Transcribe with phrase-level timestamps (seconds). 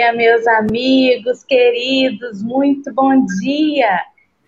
[0.00, 4.00] Dia, meus amigos queridos, muito bom dia.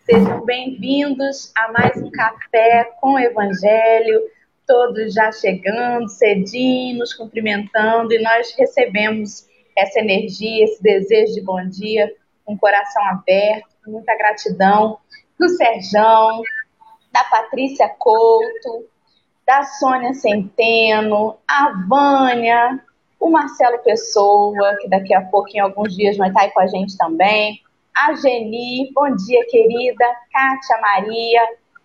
[0.07, 4.19] Sejam bem-vindos a mais um café com Evangelho.
[4.66, 11.69] Todos já chegando cedinho, nos cumprimentando, e nós recebemos essa energia, esse desejo de bom
[11.69, 12.11] dia,
[12.47, 14.97] o coração aberto, muita gratidão
[15.39, 16.41] do Serjão,
[17.12, 18.87] da Patrícia Couto,
[19.47, 22.83] da Sônia Centeno, a Vânia,
[23.23, 26.67] o Marcelo Pessoa, que daqui a pouco, em alguns dias, vai estar aí com a
[26.67, 27.62] gente também,
[27.95, 31.41] a Geni, bom dia, querida, Kátia Maria,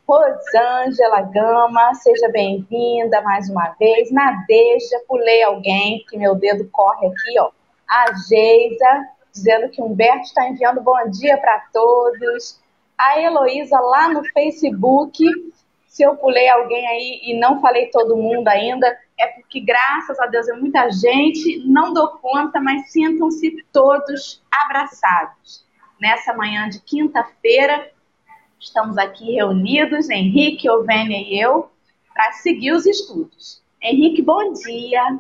[0.08, 7.40] Rosângela Gama, seja bem-vinda mais uma vez, Nadeja, pulei alguém, que meu dedo corre aqui,
[7.40, 7.52] ó,
[7.88, 12.60] a Geisa, dizendo que Humberto está enviando bom dia para todos,
[12.98, 15.24] a Heloísa lá no Facebook,
[15.86, 20.28] se eu pulei alguém aí e não falei todo mundo ainda, é porque, graças a
[20.28, 25.66] Deus, é muita gente, não dou conta, mas sintam-se todos abraçados.
[26.00, 27.92] Nessa manhã de quinta-feira,
[28.60, 31.72] estamos aqui reunidos, Henrique, Ovênia e eu,
[32.14, 33.64] para seguir os estudos.
[33.82, 35.20] Henrique, bom dia.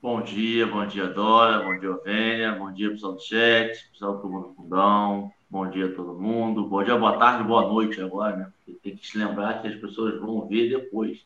[0.00, 4.28] Bom dia, bom dia, Dora, bom dia, Ovênia, bom dia, pessoal do chat, pessoal do
[4.28, 6.68] Mundo Fundão, Bom dia a todo mundo.
[6.68, 8.52] Bom dia, boa tarde, boa noite agora, né?
[8.64, 11.24] Porque tem que se lembrar que as pessoas vão ver depois.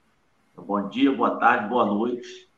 [0.66, 2.48] Bom dia, boa tarde, boa noite.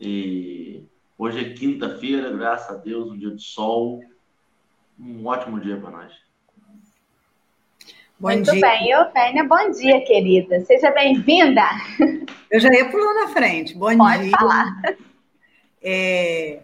[0.00, 0.84] E
[1.18, 4.02] hoje é quinta-feira, graças a Deus, um dia de sol.
[4.98, 6.12] Um ótimo dia para nós.
[8.18, 8.60] Bom Muito dia.
[8.60, 10.60] bem, Eufênia, bom dia, querida.
[10.66, 11.62] Seja bem-vinda.
[12.50, 13.74] Eu já ia pulando na frente.
[13.74, 14.30] Bom Pode dia.
[14.30, 14.82] Pode falar.
[15.82, 16.60] É,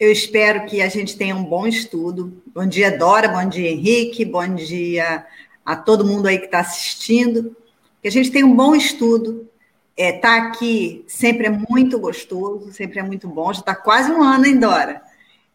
[0.00, 2.42] eu espero que a gente tenha um bom estudo.
[2.46, 5.26] Bom dia, Dora, bom dia, Henrique, bom dia
[5.64, 7.54] a todo mundo aí que está assistindo.
[8.00, 9.48] Que a gente tenha um bom estudo.
[9.96, 13.52] É, tá aqui sempre é muito gostoso, sempre é muito bom.
[13.52, 15.02] Já está quase um ano, hein, Dora?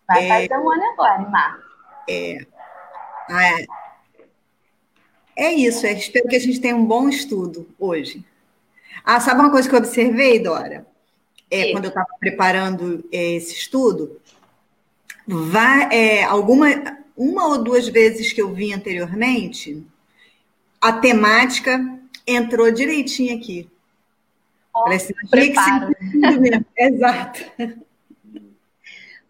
[0.07, 1.67] Vai é, fazer um ano agora, em março.
[2.09, 2.45] É,
[3.29, 3.65] é,
[5.35, 8.25] é isso, é, espero que a gente tenha um bom estudo hoje.
[9.03, 10.85] Ah, sabe uma coisa que eu observei, Dora?
[11.49, 14.19] É, quando eu estava preparando é, esse estudo,
[15.25, 16.67] vai, é, alguma,
[17.15, 19.85] uma ou duas vezes que eu vi anteriormente,
[20.81, 23.69] a temática entrou direitinho aqui.
[24.85, 25.91] Um preparo.
[26.77, 27.51] Exato.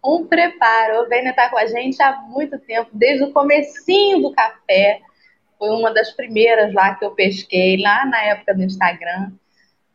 [0.04, 1.02] Um preparo.
[1.02, 5.00] O Vênia está com a gente há muito tempo, desde o comecinho do café.
[5.58, 9.32] Foi uma das primeiras lá que eu pesquei, lá na época do Instagram.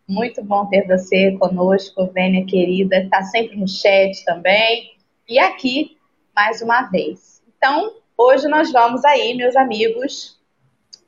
[0.07, 2.97] Muito bom ter você conosco, Vênia querida.
[2.97, 4.93] Está sempre no chat também
[5.27, 5.97] e aqui
[6.35, 7.41] mais uma vez.
[7.57, 10.37] Então, hoje nós vamos aí, meus amigos,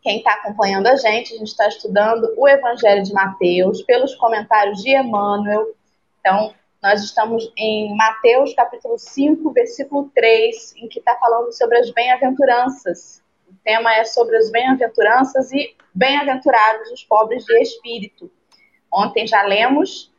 [0.05, 4.83] quem está acompanhando a gente, a gente está estudando o Evangelho de Mateus pelos comentários
[4.83, 5.73] de Emmanuel.
[6.19, 11.89] Então, nós estamos em Mateus capítulo 5, versículo 3, em que está falando sobre as
[11.89, 13.23] bem-aventuranças.
[13.49, 18.31] O tema é sobre as bem-aventuranças e bem-aventurados os pobres de espírito.
[18.93, 20.13] Ontem já lemos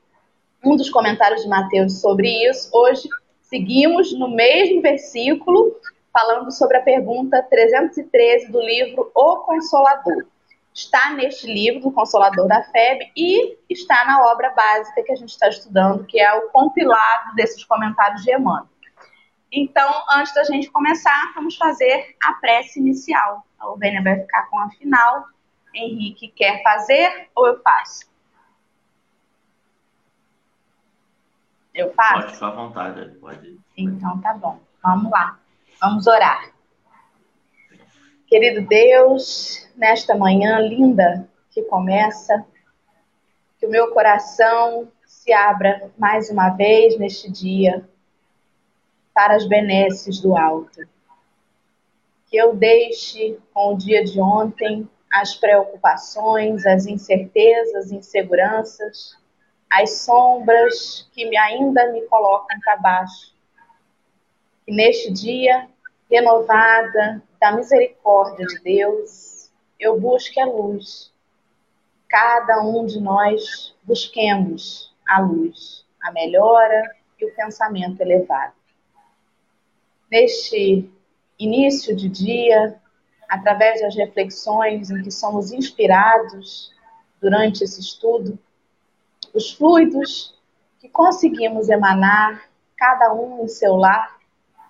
[0.64, 2.68] um dos comentários de Mateus sobre isso.
[2.72, 3.08] Hoje
[3.48, 5.76] Seguimos no mesmo versículo,
[6.16, 10.24] falando sobre a pergunta 313 do livro O Consolador.
[10.72, 15.28] Está neste livro, do Consolador da FEB, e está na obra básica que a gente
[15.28, 18.66] está estudando, que é o compilado desses comentários de Emmanuel.
[19.52, 23.46] Então, antes da gente começar, vamos fazer a prece inicial.
[23.58, 25.26] A Ovênia vai ficar com a final.
[25.74, 28.10] Henrique quer fazer ou eu faço?
[31.74, 32.22] Eu faço?
[32.22, 33.60] Pode ficar à vontade, pode.
[33.76, 34.58] Então tá bom.
[34.82, 35.38] Vamos lá.
[35.80, 36.52] Vamos orar.
[38.26, 42.46] Querido Deus, nesta manhã linda que começa,
[43.58, 47.86] que o meu coração se abra mais uma vez neste dia
[49.14, 50.88] para as benesses do alto.
[52.26, 59.16] Que eu deixe com o dia de ontem as preocupações, as incertezas, inseguranças,
[59.70, 63.35] as sombras que ainda me colocam para baixo.
[64.66, 65.68] E neste dia,
[66.10, 69.48] renovada da misericórdia de Deus,
[69.78, 71.12] eu busque a luz.
[72.08, 76.82] Cada um de nós busquemos a luz, a melhora
[77.20, 78.54] e o pensamento elevado.
[80.10, 80.90] Neste
[81.38, 82.80] início de dia,
[83.28, 86.72] através das reflexões em que somos inspirados
[87.20, 88.36] durante esse estudo,
[89.32, 90.34] os fluidos
[90.80, 94.15] que conseguimos emanar, cada um em seu lar,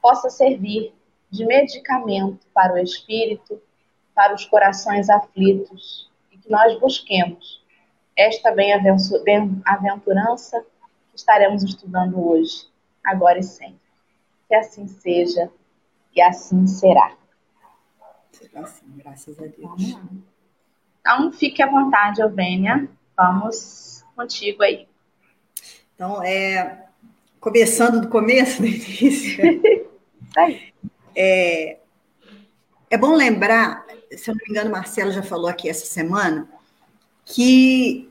[0.06, 0.94] possa servir
[1.28, 3.60] de medicamento para o espírito,
[4.14, 7.60] para os corações aflitos, e que nós busquemos
[8.16, 10.64] esta bem-aventurança
[11.10, 12.68] que estaremos estudando hoje,
[13.04, 13.80] agora e sempre.
[14.46, 15.50] Que assim seja
[16.14, 17.16] e assim será.
[18.30, 19.98] Será assim, graças a Deus.
[21.00, 22.88] Então, fique à vontade, Ovênia.
[23.16, 24.86] Vamos contigo aí.
[25.96, 26.86] Então, é,
[27.40, 29.85] começando do começo, do início.
[31.14, 31.78] É,
[32.90, 36.48] é bom lembrar, se eu não me engano, Marcelo já falou aqui essa semana,
[37.24, 38.08] que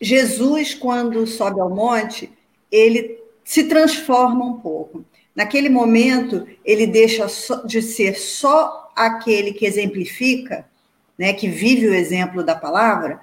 [0.00, 2.30] Jesus, quando sobe ao monte,
[2.70, 5.04] ele se transforma um pouco.
[5.34, 7.26] Naquele momento, ele deixa
[7.66, 10.66] de ser só aquele que exemplifica,
[11.18, 13.20] né, que vive o exemplo da palavra,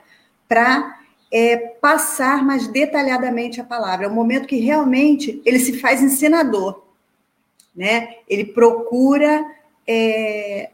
[0.47, 0.99] para
[1.31, 4.05] é, passar mais detalhadamente a palavra.
[4.05, 6.82] É um momento que realmente ele se faz ensinador,
[7.75, 8.15] né?
[8.27, 9.45] Ele procura
[9.87, 10.69] é,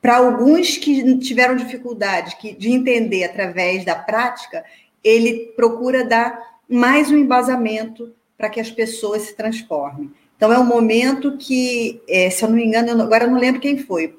[0.00, 4.64] para alguns que tiveram dificuldade que, de entender através da prática,
[5.02, 6.38] ele procura dar
[6.68, 10.10] mais um embasamento para que as pessoas se transformem.
[10.36, 13.60] Então, é um momento que, é, se eu não me engano, agora eu não lembro
[13.60, 14.14] quem foi,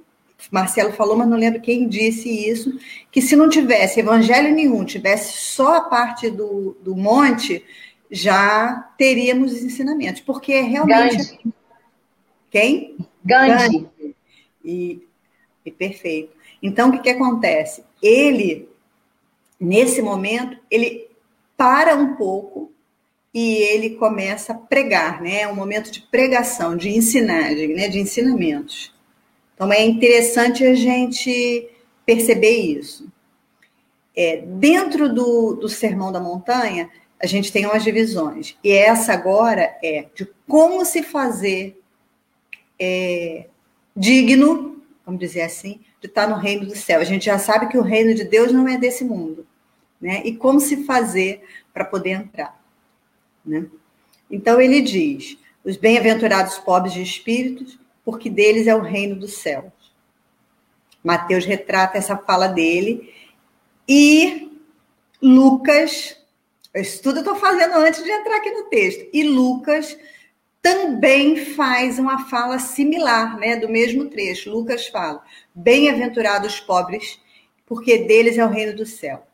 [0.52, 2.78] Marcelo falou, mas não lembro quem disse isso,
[3.12, 7.64] que se não tivesse evangelho nenhum, tivesse só a parte do, do monte,
[8.10, 11.18] já teríamos os ensinamentos, porque é realmente...
[11.18, 11.56] Gandhi.
[12.50, 12.98] Quem?
[13.24, 13.80] Gandhi.
[13.80, 14.16] Gandhi.
[14.64, 15.08] E,
[15.66, 16.36] e perfeito.
[16.62, 17.84] Então, o que, que acontece?
[18.02, 18.70] Ele,
[19.60, 21.08] nesse momento, ele
[21.58, 22.72] para um pouco
[23.34, 25.42] e ele começa a pregar, né?
[25.42, 27.88] É um momento de pregação, de ensinagem, né?
[27.88, 28.94] De ensinamentos.
[29.54, 31.68] Então é interessante a gente
[32.06, 33.12] perceber isso.
[34.16, 36.90] É, dentro do, do Sermão da Montanha,
[37.20, 38.56] a gente tem umas divisões.
[38.64, 41.82] E essa agora é de como se fazer
[42.80, 43.48] é,
[43.96, 47.00] digno, vamos dizer assim, de estar no reino do céu.
[47.00, 49.48] A gente já sabe que o reino de Deus não é desse mundo.
[50.00, 50.22] Né?
[50.26, 51.44] E como se fazer
[51.74, 52.62] para poder entrar.
[53.44, 53.66] Né?
[54.30, 59.72] Então ele diz: os bem-aventurados pobres de espíritos, porque deles é o reino dos céus.
[61.04, 63.14] Mateus retrata essa fala dele
[63.88, 64.52] e
[65.22, 66.17] Lucas,
[66.82, 69.98] isso tudo eu estou fazendo antes de entrar aqui no texto, e Lucas
[70.62, 74.52] também faz uma fala similar, né, do mesmo trecho.
[74.52, 77.20] Lucas fala: Bem-aventurados pobres,
[77.66, 79.26] porque deles é o reino do céu.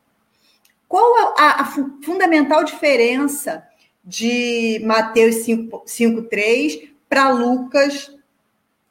[0.86, 1.64] Qual a, a
[2.02, 3.66] fundamental diferença
[4.04, 8.14] de Mateus 5,3 para Lucas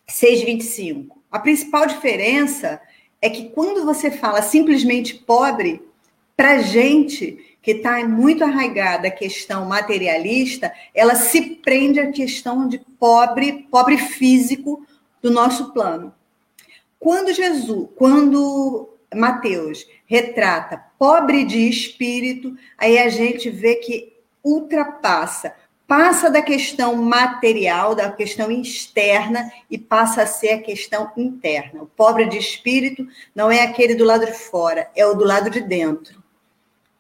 [0.10, 1.18] 6,25.
[1.32, 2.82] A principal diferença
[3.22, 5.82] é que quando você fala simplesmente pobre,
[6.36, 12.77] para gente que está muito arraigada a questão materialista, ela se prende à questão de
[13.00, 14.86] pobre, pobre físico
[15.21, 16.13] do nosso plano.
[17.00, 24.12] Quando Jesus, quando Mateus retrata pobre de espírito, aí a gente vê que
[24.44, 25.56] ultrapassa,
[25.88, 31.83] passa da questão material, da questão externa e passa a ser a questão interna.
[31.83, 35.50] O pobre de espírito não é aquele do lado de fora, é o do lado
[35.50, 36.22] de dentro.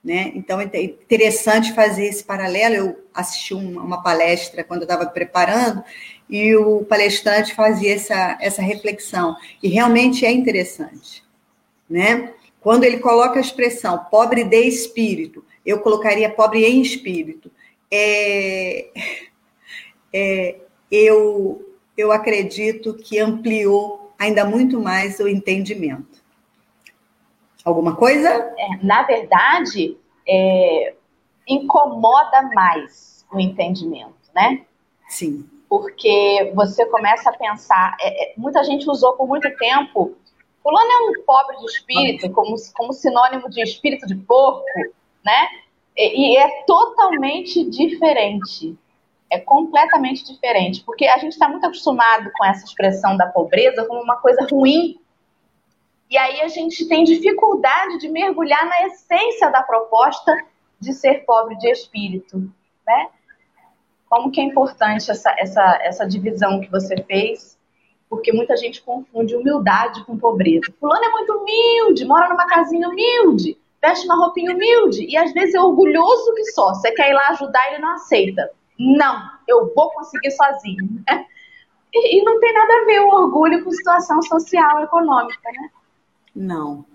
[0.03, 0.33] Né?
[0.35, 2.75] Então é interessante fazer esse paralelo.
[2.75, 5.81] Eu assisti uma palestra quando eu estava preparando
[6.29, 11.23] e o palestrante fazia essa, essa reflexão e realmente é interessante,
[11.89, 12.33] né?
[12.59, 17.51] Quando ele coloca a expressão pobre de espírito, eu colocaria pobre em espírito.
[17.91, 18.87] É,
[20.13, 20.55] é,
[20.89, 26.22] eu, eu acredito que ampliou ainda muito mais o entendimento.
[27.63, 28.29] Alguma coisa?
[28.57, 30.93] É, na verdade, é,
[31.47, 34.65] incomoda mais o entendimento, né?
[35.07, 35.49] Sim.
[35.69, 37.95] Porque você começa a pensar.
[37.99, 40.15] É, é, muita gente usou por muito tempo.
[40.61, 44.63] Fulano é um pobre de espírito, como, como sinônimo de espírito de porco
[45.23, 45.47] né?
[45.95, 48.77] E, e é totalmente diferente.
[49.31, 54.01] É completamente diferente, porque a gente está muito acostumado com essa expressão da pobreza como
[54.01, 54.99] uma coisa ruim.
[56.13, 60.31] E aí a gente tem dificuldade de mergulhar na essência da proposta
[60.79, 62.37] de ser pobre de espírito,
[62.85, 63.09] né?
[64.07, 67.57] Como que é importante essa, essa, essa divisão que você fez,
[68.07, 70.71] porque muita gente confunde humildade com pobreza.
[70.79, 75.55] Fulano é muito humilde, mora numa casinha humilde veste uma roupinha humilde e às vezes
[75.55, 76.75] é orgulhoso que só.
[76.75, 78.51] Você quer ir lá ajudar, ele não aceita.
[78.79, 81.03] Não, eu vou conseguir sozinho.
[81.09, 81.25] Né?
[81.91, 85.69] E, e, não tem nada a ver o orgulho com situação social econômica, né?
[86.35, 86.85] Não.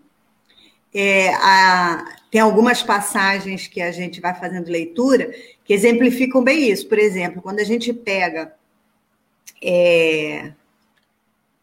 [0.93, 5.33] É, a, tem algumas passagens que a gente vai fazendo leitura
[5.65, 6.89] que exemplificam bem isso.
[6.89, 8.55] Por exemplo, quando a gente pega
[9.63, 10.53] é,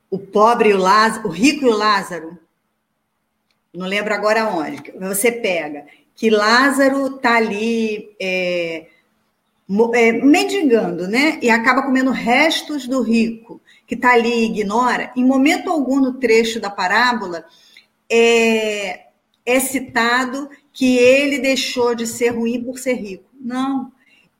[0.10, 2.38] o pobre e o Lázaro, o rico e o Lázaro,
[3.74, 8.88] não lembro agora onde, você pega que Lázaro está ali é,
[9.94, 11.38] é, mendigando, né?
[11.42, 15.12] E acaba comendo restos do rico, que está ali e ignora.
[15.16, 17.46] Em momento algum no trecho da parábola
[18.10, 19.08] é,
[19.46, 23.30] é citado que ele deixou de ser ruim por ser rico.
[23.40, 23.92] Não,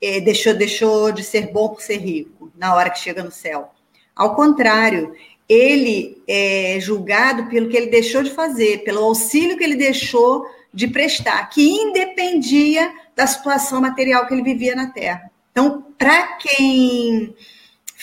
[0.02, 3.72] é, deixou, deixou de ser bom por ser rico na hora que chega no céu.
[4.16, 5.14] Ao contrário,
[5.48, 10.88] ele é julgado pelo que ele deixou de fazer, pelo auxílio que ele deixou de
[10.88, 15.32] prestar, que independia da situação material que ele vivia na Terra.
[15.52, 17.34] Então, para quem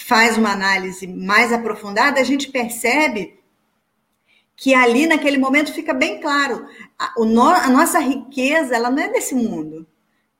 [0.07, 3.35] faz uma análise mais aprofundada, a gente percebe
[4.63, 6.65] que ali naquele momento fica bem claro,
[6.97, 9.85] a, a nossa riqueza ela não é desse mundo,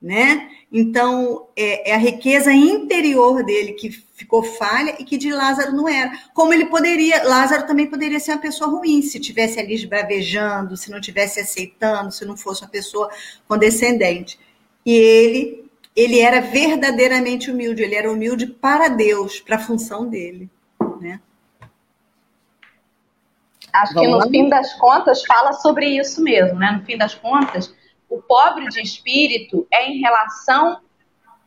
[0.01, 0.49] né?
[0.71, 5.89] Então, é, é, a riqueza interior dele que ficou falha e que de Lázaro não
[5.89, 6.09] era.
[6.33, 10.89] Como ele poderia, Lázaro também poderia ser uma pessoa ruim, se tivesse ali esbravejando, se
[10.89, 13.09] não tivesse aceitando, se não fosse uma pessoa
[13.45, 14.39] condescendente.
[14.85, 20.49] E ele, ele era verdadeiramente humilde, ele era humilde para Deus, para a função dele,
[21.01, 21.19] né?
[23.73, 24.27] Acho Vamos que no lá?
[24.27, 26.71] fim das contas fala sobre isso mesmo, né?
[26.71, 27.73] No fim das contas,
[28.07, 30.79] o pobre de espírito é em relação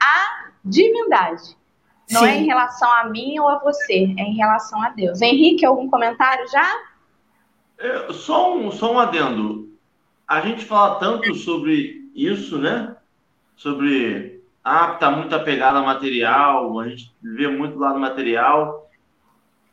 [0.01, 1.57] à divindade.
[2.11, 2.27] Não Sim.
[2.27, 5.21] é em relação a mim ou a você, é em relação a Deus.
[5.21, 6.83] Henrique, algum comentário já?
[7.79, 9.69] É, só, um, só um adendo.
[10.27, 12.97] A gente fala tanto sobre isso, né?
[13.57, 18.86] Sobre, ah, tá muito apegado ao material, a gente vê muito lá no material.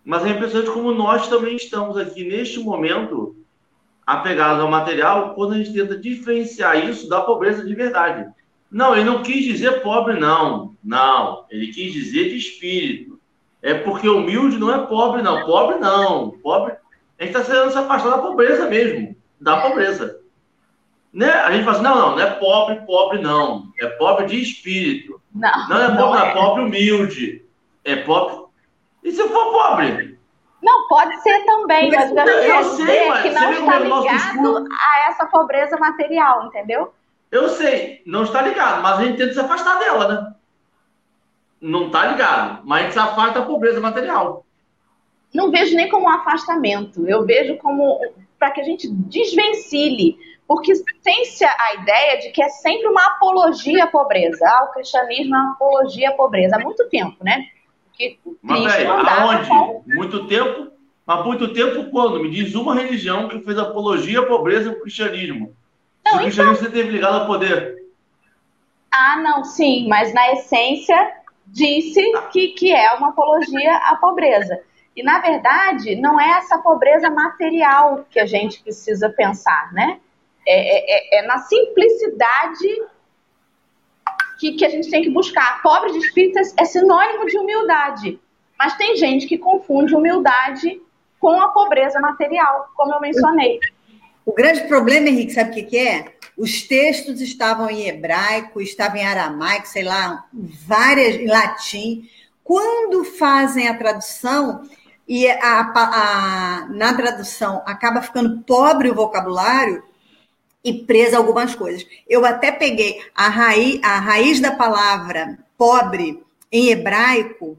[0.04, 3.36] Mas é impressionante como nós também estamos aqui neste momento
[4.06, 8.30] apegados ao material quando a gente tenta diferenciar isso da pobreza de verdade.
[8.70, 10.76] Não, ele não quis dizer pobre, não.
[10.84, 13.20] Não, ele quis dizer de espírito.
[13.62, 15.46] É porque humilde não é pobre, não.
[15.46, 16.32] Pobre, não.
[16.44, 16.74] Pobre.
[17.18, 19.16] A gente está querendo se afastar da pobreza mesmo.
[19.40, 20.20] Da pobreza.
[21.14, 21.30] Né?
[21.30, 23.72] A gente fala assim, não, não, não é pobre, pobre, não.
[23.80, 25.22] É pobre de espírito.
[25.34, 26.30] Não, não é pobre, não é.
[26.30, 27.46] é pobre humilde.
[27.86, 28.43] É pobre.
[29.04, 30.18] E se eu for pobre?
[30.62, 34.68] Não, pode ser também, mas o que eu quero dizer é que não está ligado
[34.72, 36.94] a essa pobreza material, entendeu?
[37.30, 40.34] Eu sei, não está ligado, mas a gente tenta se afastar dela, né?
[41.60, 44.46] Não está ligado, mas a gente se afasta da pobreza material.
[45.34, 48.00] Não vejo nem como um afastamento, eu vejo como
[48.40, 50.18] para que a gente desvencilhe,
[50.48, 50.72] porque
[51.04, 54.46] tem-se a ideia de que é sempre uma apologia à pobreza.
[54.46, 57.48] Ah, o cristianismo é uma apologia à pobreza há muito tempo, né?
[57.94, 59.48] Que mas peraí, aonde?
[59.48, 59.84] Com...
[59.86, 60.72] Muito tempo?
[61.06, 62.22] Mas muito tempo quando?
[62.22, 65.56] Me diz uma religião que fez apologia à pobreza e ao cristianismo.
[66.06, 66.72] Não, o cristianismo então...
[66.72, 67.84] teve ligado ao poder.
[68.92, 71.14] Ah, não, sim, mas na essência
[71.48, 74.60] disse que, que é uma apologia à pobreza.
[74.96, 80.00] E, na verdade, não é essa pobreza material que a gente precisa pensar, né?
[80.46, 82.68] É, é, é, é na simplicidade
[84.40, 85.62] que, que a gente tem que buscar.
[85.62, 88.20] Pobre de espírito é sinônimo de humildade.
[88.58, 90.82] Mas tem gente que confunde humildade
[91.20, 93.60] com a pobreza material, como eu mencionei.
[94.25, 96.13] O grande problema, Henrique, sabe o que, é?
[96.38, 102.10] Os textos estavam em hebraico, estavam em aramaico, sei lá, várias em latim.
[102.44, 104.63] Quando fazem a tradução
[105.08, 109.84] e a, a, na tradução acaba ficando pobre o vocabulário,
[110.63, 111.86] e presa algumas coisas.
[112.08, 117.58] Eu até peguei a raiz, a raiz da palavra pobre em hebraico,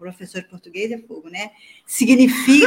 [0.00, 1.50] professor de português é fogo, né?
[1.86, 2.66] Significa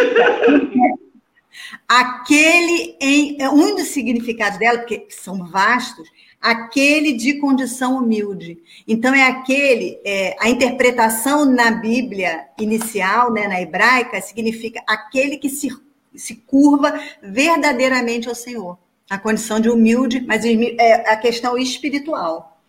[1.90, 6.08] aquele em é um dos significados dela, porque são vastos,
[6.40, 8.60] aquele de condição humilde.
[8.88, 15.50] Então é aquele, é, a interpretação na Bíblia inicial, né, na hebraica, significa aquele que
[15.50, 15.70] se,
[16.16, 18.78] se curva verdadeiramente ao Senhor
[19.10, 22.60] a condição de humilde, mas é a questão espiritual.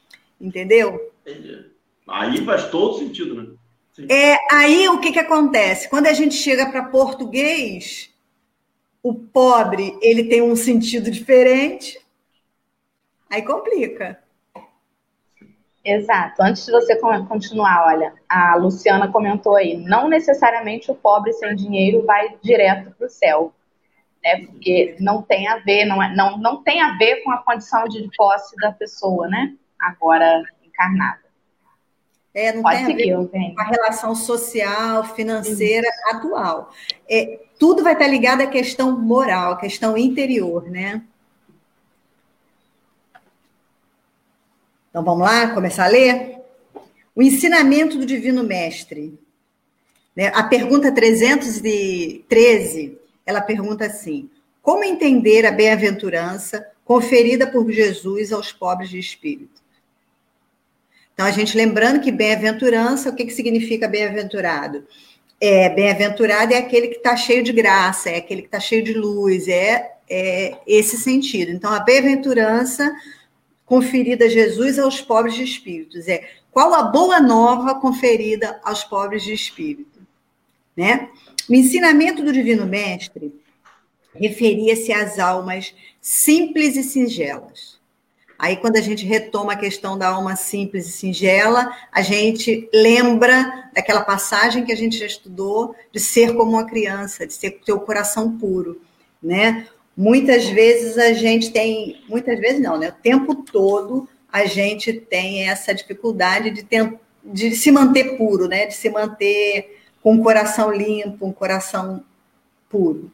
[0.41, 1.12] Entendeu?
[2.07, 3.49] Aí faz todo sentido, né?
[3.93, 4.07] Sim.
[4.11, 5.88] É, aí o que, que acontece?
[5.88, 8.12] Quando a gente chega para português,
[9.03, 11.99] o pobre ele tem um sentido diferente,
[13.31, 14.19] aí complica.
[15.85, 16.43] Exato.
[16.43, 22.05] Antes de você continuar, olha, a Luciana comentou aí, não necessariamente o pobre sem dinheiro
[22.05, 23.53] vai direto para o céu
[24.25, 24.47] né?
[24.47, 27.85] Porque não tem a ver, não, é, não, não tem a ver com a condição
[27.85, 29.54] de posse da pessoa, né?
[29.78, 31.23] Agora encarnada.
[32.33, 36.16] É, não Pode tem seguir, a ver com a relação social, financeira Isso.
[36.16, 36.73] atual.
[37.09, 41.02] É, tudo vai estar ligado à questão moral, à questão interior, né?
[44.90, 46.40] Então vamos lá, começar a ler?
[47.14, 49.19] O ensinamento do Divino Mestre.
[50.16, 50.28] Né?
[50.35, 54.31] A pergunta 313 ela pergunta assim:
[54.62, 59.62] como entender a bem-aventurança conferida por Jesus aos pobres de espírito.
[61.14, 64.87] Então, a gente lembrando que bem-aventurança, o que, que significa bem-aventurado?
[65.40, 68.93] É, bem-aventurado é aquele que está cheio de graça, é aquele que está cheio de
[68.93, 71.52] luz, é, é esse sentido.
[71.52, 72.93] Então, a bem-aventurança
[73.64, 79.23] conferida a Jesus aos pobres de espíritos é qual a boa nova conferida aos pobres
[79.23, 80.00] de espírito,
[80.76, 81.09] né?
[81.49, 83.35] O ensinamento do Divino Mestre
[84.15, 87.75] referia-se às almas simples e singelas
[88.39, 93.71] Aí, quando a gente retoma a questão da alma simples e singela, a gente lembra
[93.73, 97.73] daquela passagem que a gente já estudou de ser como uma criança, de ser ter
[97.73, 98.81] o coração puro,
[99.23, 99.67] né?
[99.97, 102.89] Muitas vezes a gente tem, muitas vezes não, né?
[102.89, 106.93] O tempo todo a gente tem essa dificuldade de, ter,
[107.25, 108.67] de se manter puro, né?
[108.67, 112.04] De se manter com o coração limpo, um coração
[112.68, 113.11] puro.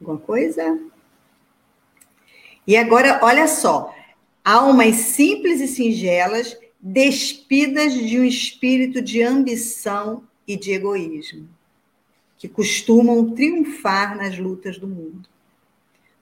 [0.00, 0.76] Alguma coisa?
[2.66, 3.94] E agora, olha só,
[4.44, 11.48] almas simples e singelas, despidas de um espírito de ambição e de egoísmo,
[12.36, 15.28] que costumam triunfar nas lutas do mundo.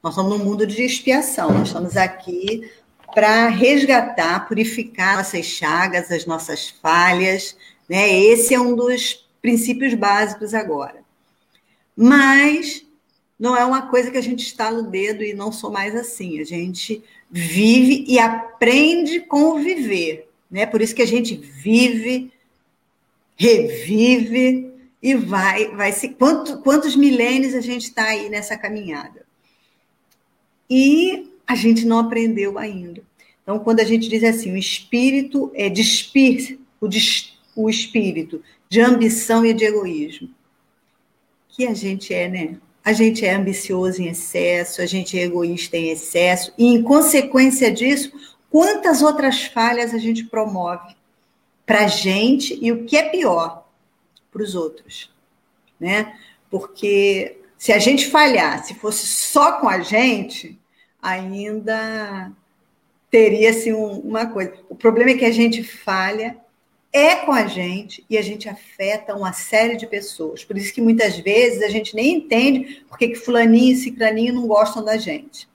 [0.03, 2.71] Nós estamos num mundo de expiação, nós estamos aqui
[3.15, 7.57] para resgatar, purificar nossas chagas, as nossas falhas,
[7.89, 8.13] né?
[8.13, 11.03] Esse é um dos princípios básicos agora.
[11.97, 12.87] Mas
[13.39, 16.41] não é uma coisa que a gente estala o dedo e não sou mais assim.
[16.41, 20.29] A gente vive e aprende com o viver.
[20.51, 20.67] Né?
[20.67, 22.31] Por isso que a gente vive,
[23.37, 24.71] revive
[25.03, 26.11] e vai, vai se.
[26.11, 29.27] Quanto, quantos milênios a gente está aí nessa caminhada?
[30.71, 33.03] E a gente não aprendeu ainda.
[33.43, 38.81] Então, quando a gente diz assim, o espírito é despir o, des, o espírito de
[38.81, 40.31] ambição e de egoísmo,
[41.49, 42.59] que a gente é, né?
[42.85, 47.71] a gente é ambicioso em excesso, a gente é egoísta em excesso, e em consequência
[47.71, 48.13] disso,
[48.51, 50.95] quantas outras falhas a gente promove
[51.65, 53.69] para a gente e o que é pior,
[54.33, 55.11] para os outros,
[55.79, 56.19] né?
[56.51, 60.59] Porque se a gente falhar, se fosse só com a gente,
[61.01, 62.33] ainda
[63.11, 64.55] teria-se assim, um, uma coisa.
[64.69, 66.37] O problema é que a gente falha
[66.93, 70.45] é com a gente e a gente afeta uma série de pessoas.
[70.45, 74.47] Por isso que muitas vezes a gente nem entende porque que fulaninho e ciclaninho não
[74.47, 75.49] gostam da gente.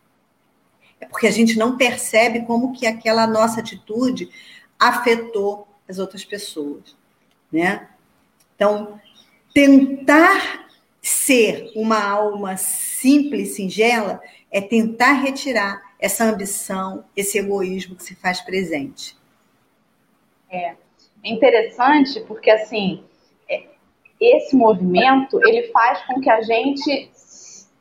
[1.00, 4.30] É porque a gente não percebe como que aquela nossa atitude
[4.80, 6.98] afetou as outras pessoas,
[7.52, 7.88] né?
[8.56, 9.00] Então,
[9.54, 10.68] tentar
[11.00, 14.20] ser uma alma simples, singela,
[14.52, 19.16] é tentar retirar essa ambição, esse egoísmo que se faz presente.
[20.50, 20.76] É,
[21.28, 23.04] é interessante porque, assim,
[23.50, 23.66] é,
[24.20, 27.12] esse movimento, ele faz com que a gente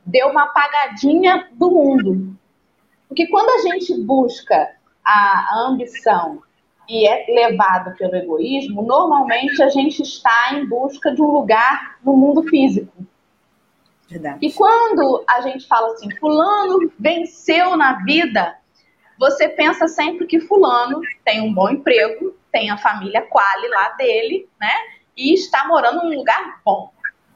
[0.05, 2.37] dê uma apagadinha do mundo.
[3.09, 6.43] Porque quando a gente busca a ambição
[6.89, 12.17] e é levado pelo egoísmo, normalmente a gente está em busca de um lugar no
[12.17, 12.93] mundo físico.
[14.09, 14.39] Verdade.
[14.41, 18.57] E quando a gente fala assim, fulano venceu na vida,
[19.19, 24.49] você pensa sempre que fulano tem um bom emprego, tem a família Quali lá dele,
[24.59, 24.73] né?
[25.15, 26.91] E está morando num lugar bom.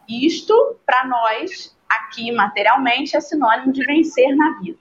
[0.09, 4.79] Isto, para nós, aqui materialmente, é sinônimo de vencer na vida.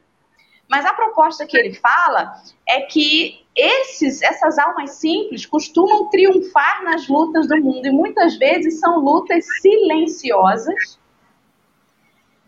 [0.69, 2.31] Mas a proposta que ele fala
[2.65, 8.79] é que esses, essas almas simples costumam triunfar nas lutas do mundo e muitas vezes
[8.79, 10.97] são lutas silenciosas.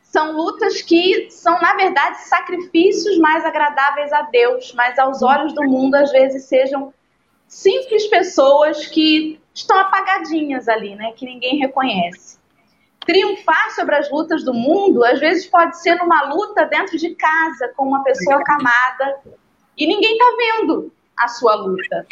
[0.01, 5.63] São lutas que são, na verdade, sacrifícios mais agradáveis a Deus, mas aos olhos do
[5.63, 6.93] mundo às vezes sejam
[7.52, 11.12] simples pessoas que estão apagadinhas ali, né?
[11.12, 12.40] Que ninguém reconhece.
[13.06, 17.74] Triunfar sobre as lutas do mundo, às vezes pode ser numa luta dentro de casa
[17.76, 19.20] com uma pessoa camada
[19.78, 22.08] e ninguém está vendo a sua luta.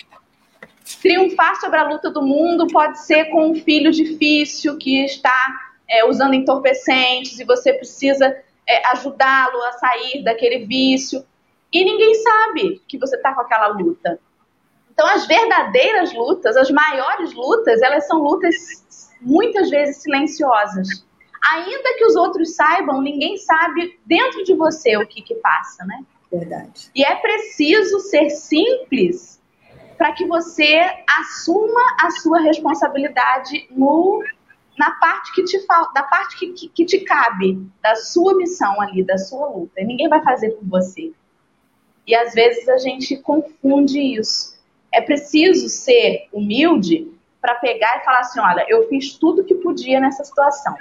[1.01, 5.47] Triunfar sobre a luta do mundo pode ser com um filho difícil que está
[5.87, 8.35] é, usando entorpecentes e você precisa
[8.67, 11.23] é, ajudá-lo a sair daquele vício.
[11.71, 14.19] E ninguém sabe que você está com aquela luta.
[14.99, 18.53] Então, as verdadeiras lutas, as maiores lutas, elas são lutas
[19.21, 20.89] muitas vezes silenciosas.
[21.53, 26.03] Ainda que os outros saibam, ninguém sabe dentro de você o que, que passa, né?
[26.29, 26.91] Verdade.
[26.93, 29.41] E é preciso ser simples
[29.97, 30.81] para que você
[31.17, 34.21] assuma a sua responsabilidade no,
[34.77, 39.01] na parte que te da parte que, que, que te cabe, da sua missão ali,
[39.01, 39.81] da sua luta.
[39.81, 41.13] Ninguém vai fazer por você.
[42.05, 44.58] E às vezes a gente confunde isso.
[44.91, 49.99] É preciso ser humilde para pegar e falar assim: olha, eu fiz tudo que podia
[49.99, 50.75] nessa situação.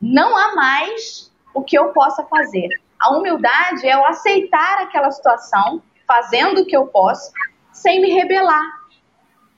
[0.00, 2.68] Não há mais o que eu possa fazer.
[3.00, 7.32] A humildade é o aceitar aquela situação, fazendo o que eu posso,
[7.72, 8.64] sem me rebelar,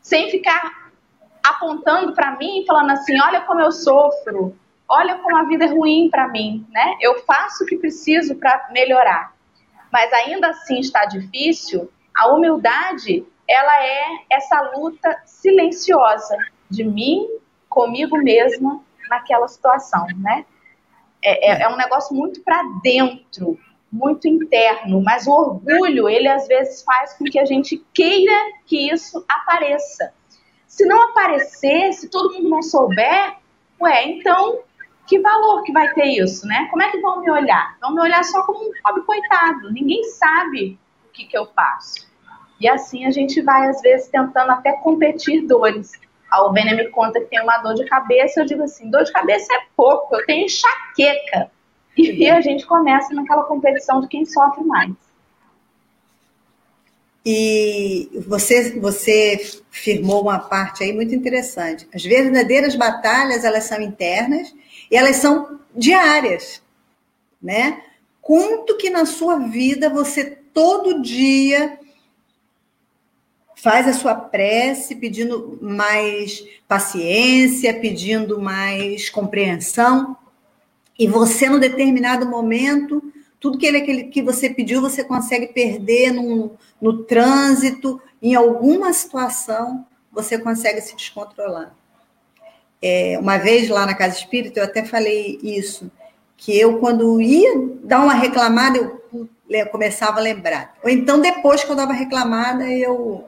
[0.01, 0.91] sem ficar
[1.45, 4.57] apontando para mim e falando assim: olha como eu sofro,
[4.89, 6.97] olha como a vida é ruim para mim, né?
[7.01, 9.35] Eu faço o que preciso para melhorar.
[9.93, 11.91] Mas ainda assim está difícil.
[12.15, 16.37] A humildade, ela é essa luta silenciosa
[16.71, 17.27] de mim
[17.69, 20.45] comigo mesma naquela situação, né?
[21.23, 23.59] É, é, é um negócio muito para dentro,
[23.91, 28.93] muito interno, mas o orgulho, ele às vezes faz com que a gente queira que
[28.93, 30.13] isso apareça.
[30.67, 33.37] Se não aparecer, se todo mundo não souber,
[33.81, 34.61] ué, então
[35.07, 36.69] que valor que vai ter isso, né?
[36.71, 37.79] Como é que vão me olhar?
[37.81, 39.73] Vão me olhar só como um pobre coitado.
[39.73, 42.08] Ninguém sabe o que, que eu faço.
[42.61, 45.93] E assim a gente vai, às vezes, tentando até competir dores.
[46.31, 49.13] A Alvênia me conta que tem uma dor de cabeça, eu digo assim, dor de
[49.13, 51.51] cabeça é pouco, eu tenho enxaqueca.
[51.97, 54.93] E a gente começa naquela competição de quem sofre mais.
[57.25, 61.89] E você, você firmou uma parte aí muito interessante.
[61.93, 64.55] As verdadeiras batalhas, elas são internas
[64.91, 66.63] e elas são diárias,
[67.43, 67.83] né?
[68.23, 71.79] Quanto que na sua vida você todo dia
[73.63, 80.17] faz a sua prece pedindo mais paciência, pedindo mais compreensão,
[80.99, 83.03] e você, no determinado momento,
[83.39, 89.87] tudo que, ele, que você pediu, você consegue perder no, no trânsito, em alguma situação,
[90.11, 91.73] você consegue se descontrolar.
[92.83, 95.91] É, uma vez lá na Casa Espírita, eu até falei isso,
[96.37, 97.53] que eu, quando ia
[97.85, 100.75] dar uma reclamada, eu, eu começava a lembrar.
[100.83, 103.25] Ou então, depois que eu dava reclamada, eu.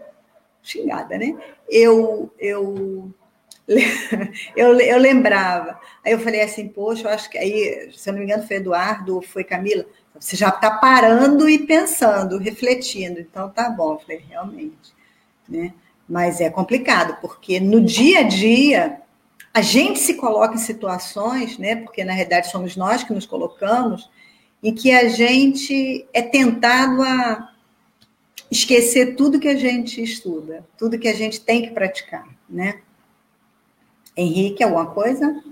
[0.63, 1.37] Xingada, né?
[1.69, 3.13] Eu, eu
[4.57, 5.79] eu, eu lembrava.
[6.05, 8.57] Aí eu falei assim, poxa, eu acho que aí, se eu não me engano, foi
[8.57, 9.87] Eduardo ou foi Camila,
[10.19, 13.21] você já está parando e pensando, refletindo.
[13.21, 14.93] Então tá bom, eu falei, realmente.
[15.49, 15.73] Né?
[16.09, 19.01] Mas é complicado, porque no dia a dia
[19.55, 21.77] a gente se coloca em situações, né?
[21.77, 24.11] Porque na realidade somos nós que nos colocamos,
[24.63, 27.50] em que a gente é tentado a
[28.51, 32.83] esquecer tudo que a gente estuda, tudo que a gente tem que praticar, né?
[34.17, 35.43] Henrique, alguma coisa?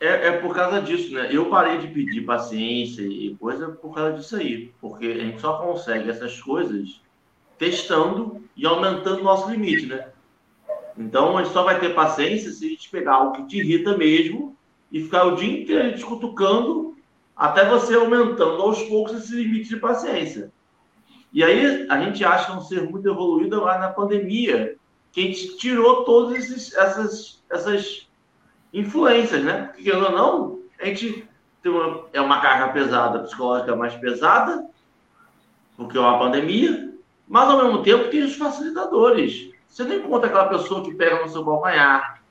[0.00, 1.28] É, é, por causa disso, né?
[1.30, 4.72] Eu parei de pedir paciência e coisa por causa disso aí.
[4.80, 7.00] Porque a gente só consegue essas coisas
[7.58, 10.08] testando e aumentando o nosso limite, né?
[10.96, 13.96] Então a gente só vai ter paciência se a gente pegar algo que te irrita
[13.96, 14.56] mesmo
[14.90, 16.96] e ficar o dia inteiro discutucando
[17.36, 20.52] até você aumentando aos poucos esse limite de paciência.
[21.32, 24.76] E aí a gente acha um ser muito evoluído lá na pandemia,
[25.12, 28.08] que a gente tirou todas essas, essas
[28.72, 29.64] influências, né?
[29.64, 31.28] Porque, querendo ou não, a gente
[31.62, 34.66] tem uma, é uma carga pesada, psicológica mais pesada,
[35.76, 36.94] porque é uma pandemia,
[37.26, 39.50] mas ao mesmo tempo tem os facilitadores.
[39.68, 42.22] Você não encontra aquela pessoa que pega no seu calcanhar,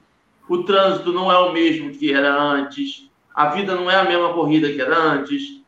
[0.49, 4.33] o trânsito não é o mesmo que era antes, a vida não é a mesma
[4.33, 5.61] corrida que era antes.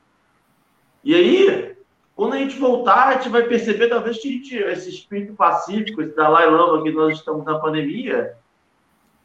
[1.04, 1.76] E aí,
[2.20, 6.14] quando a gente voltar, a gente vai perceber, talvez, que gente, esse espírito pacífico, esse
[6.14, 8.36] Dalai Lama que nós estamos na pandemia,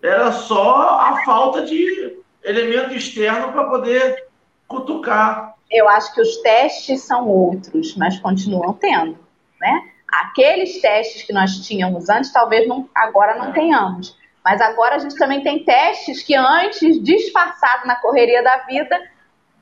[0.01, 4.29] era só a falta de elemento externo para poder
[4.69, 5.57] cutucar.
[5.69, 9.19] Eu acho que os testes são outros, mas continuam tendo,
[9.61, 9.91] né?
[10.09, 14.17] Aqueles testes que nós tínhamos antes, talvez não, agora não tenhamos.
[14.45, 18.97] Mas agora a gente também tem testes que antes, disfarçado na correria da vida,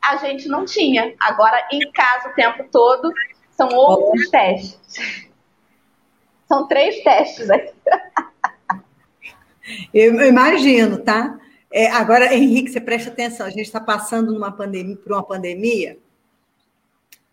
[0.02, 1.14] a gente não tinha.
[1.20, 3.12] Agora, em casa o tempo todo,
[3.50, 5.30] são outros testes.
[6.48, 7.72] São três testes aqui.
[9.94, 11.38] Eu imagino, tá?
[11.72, 15.96] É, agora, Henrique, você presta atenção, a gente está passando numa pandemia, por uma pandemia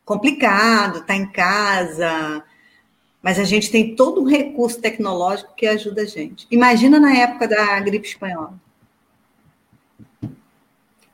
[0.05, 2.43] complicado, está em casa,
[3.21, 6.47] mas a gente tem todo um recurso tecnológico que ajuda a gente.
[6.49, 8.53] Imagina na época da gripe espanhola.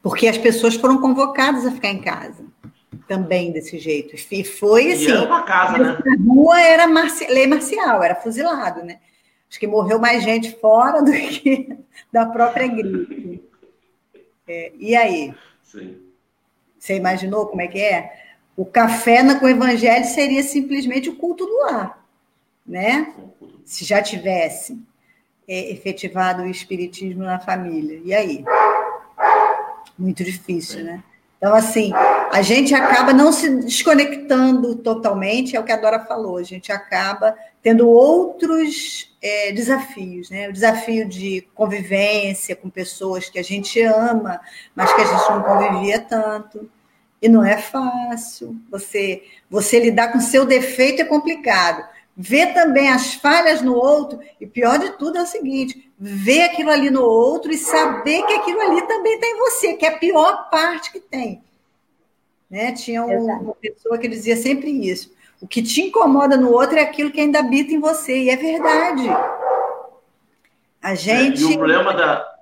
[0.06, 2.46] Porque as pessoas foram convocadas a ficar em casa
[3.08, 4.16] também desse jeito.
[4.16, 5.06] E foi assim.
[5.06, 5.98] E era uma casa, né?
[5.98, 9.00] A rua era marci lei marcial, era fuzilado, né?
[9.50, 11.76] Acho que morreu mais gente fora do que
[12.14, 13.44] da própria gripe.
[14.48, 15.34] É, e aí?
[15.64, 15.98] Sim.
[16.78, 18.14] Você imaginou como é que é?
[18.56, 22.06] O café com o evangelho seria simplesmente o culto do lar,
[22.64, 23.12] né?
[23.66, 24.80] Se já tivesse
[25.48, 28.00] é, efetivado o espiritismo na família.
[28.06, 28.46] E aí?
[29.98, 31.04] Muito difícil, né?
[31.38, 31.92] Então, assim,
[32.32, 36.72] a gente acaba não se desconectando totalmente, é o que a Dora falou, a gente
[36.72, 40.50] acaba tendo outros é, desafios, né?
[40.50, 44.40] O desafio de convivência com pessoas que a gente ama,
[44.76, 46.70] mas que a gente não convivia tanto.
[47.22, 48.56] E não é fácil.
[48.70, 51.84] Você, você lidar com seu defeito é complicado.
[52.18, 56.72] Ver também as falhas no outro, e pior de tudo é o seguinte: ver aquilo
[56.72, 59.98] ali no outro e saber que aquilo ali também está em você, que é a
[59.98, 61.44] pior parte que tem.
[62.50, 62.72] Né?
[62.72, 65.14] Tinha um, uma pessoa que dizia sempre isso.
[65.42, 68.38] O que te incomoda no outro é aquilo que ainda habita em você, e é
[68.38, 69.10] verdade.
[70.82, 71.44] A gente.
[71.44, 72.36] É, e o problema da,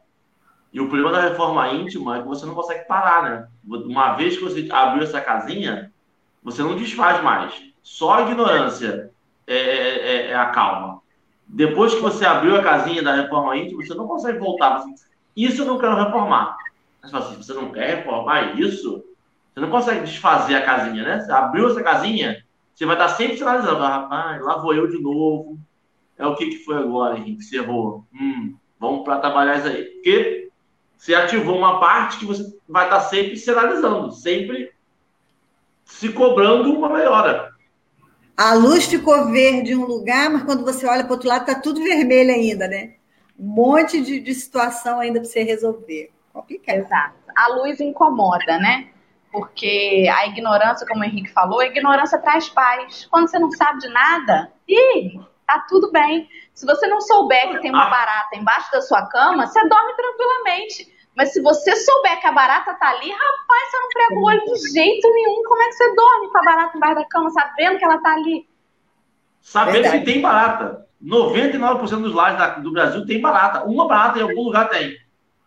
[0.71, 3.47] e o problema da reforma íntima é que você não consegue parar, né?
[3.65, 5.91] Uma vez que você abriu essa casinha,
[6.43, 7.53] você não desfaz mais.
[7.81, 9.12] Só a ignorância
[9.47, 11.01] é, é, é, é a calma.
[11.47, 14.83] Depois que você abriu a casinha da reforma íntima, você não consegue voltar.
[15.35, 16.57] Isso eu não quero reformar.
[17.01, 19.03] Mas assim, você não quer reformar isso?
[19.53, 21.19] Você não consegue desfazer a casinha, né?
[21.19, 23.79] Você abriu essa casinha, você vai estar sempre sinalizando.
[23.79, 25.59] Rapaz, lá vou eu de novo.
[26.17, 27.43] É o que, que foi agora, Henrique?
[27.43, 28.05] Você errou.
[28.13, 29.83] Hum, vamos para trabalhar isso aí.
[29.83, 30.49] Porque
[30.97, 34.71] você ativou uma parte que você vai estar sempre sinalizando, sempre
[35.83, 37.52] se cobrando uma melhora.
[38.35, 41.41] A luz ficou verde em um lugar, mas quando você olha para o outro lado,
[41.41, 42.95] está tudo vermelho ainda, né?
[43.39, 46.11] Um monte de, de situação ainda para você resolver.
[46.31, 46.77] Complicado.
[46.77, 47.15] Exato.
[47.35, 48.89] A luz incomoda, né?
[49.31, 53.07] Porque a ignorância, como o Henrique falou, a ignorância traz paz.
[53.09, 56.27] Quando você não sabe de nada, ih, tá tudo bem.
[56.53, 60.92] Se você não souber que tem uma barata embaixo da sua cama, você dorme tranquilamente.
[61.15, 64.45] Mas se você souber que a barata tá ali, rapaz, você não prega o olho
[64.45, 65.43] de jeito nenhum.
[65.43, 68.13] Como é que você dorme com a barata embaixo da cama, sabendo que ela tá
[68.13, 68.47] ali?
[69.39, 70.87] Sabendo que tem barata.
[71.03, 73.63] 99% dos lares do Brasil tem barata.
[73.65, 74.95] Uma barata em algum lugar tem.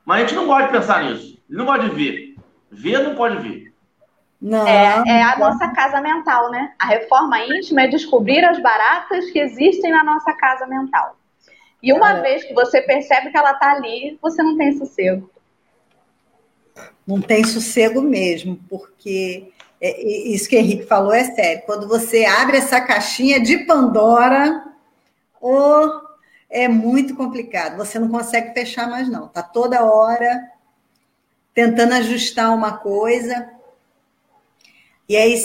[0.04, 1.42] Mas a gente não gosta de pensar nisso.
[1.48, 2.36] Ele não gosta de ver.
[2.70, 3.74] Ver não pode ver.
[4.40, 4.66] Não.
[4.66, 6.74] É, é a nossa casa mental, né?
[6.78, 11.16] A reforma íntima é descobrir as baratas que existem na nossa casa mental.
[11.82, 12.20] E uma é.
[12.20, 15.28] vez que você percebe que ela tá ali, você não tem sossego
[17.06, 21.62] não tem sossego mesmo, porque é, isso que o Henrique falou é sério.
[21.64, 24.64] Quando você abre essa caixinha de Pandora,
[25.40, 26.00] oh,
[26.50, 27.76] é muito complicado.
[27.76, 29.26] Você não consegue fechar mais, não.
[29.26, 30.50] Está toda hora
[31.54, 33.50] tentando ajustar uma coisa.
[35.08, 35.40] E aí,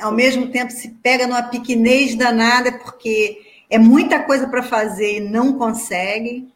[0.00, 5.20] ao mesmo tempo, se pega numa pequenez danada, porque é muita coisa para fazer e
[5.20, 6.52] não consegue.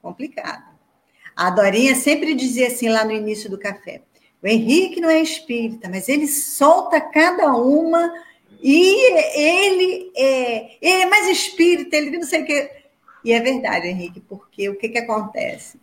[0.00, 0.73] Complicado.
[1.36, 4.02] A Dorinha sempre dizia assim lá no início do café:
[4.42, 8.12] o Henrique não é espírita, mas ele solta cada uma
[8.62, 12.70] e ele é, ele é mais espírita, ele não sei o que.
[13.24, 15.80] E é verdade, Henrique, porque o que, que acontece?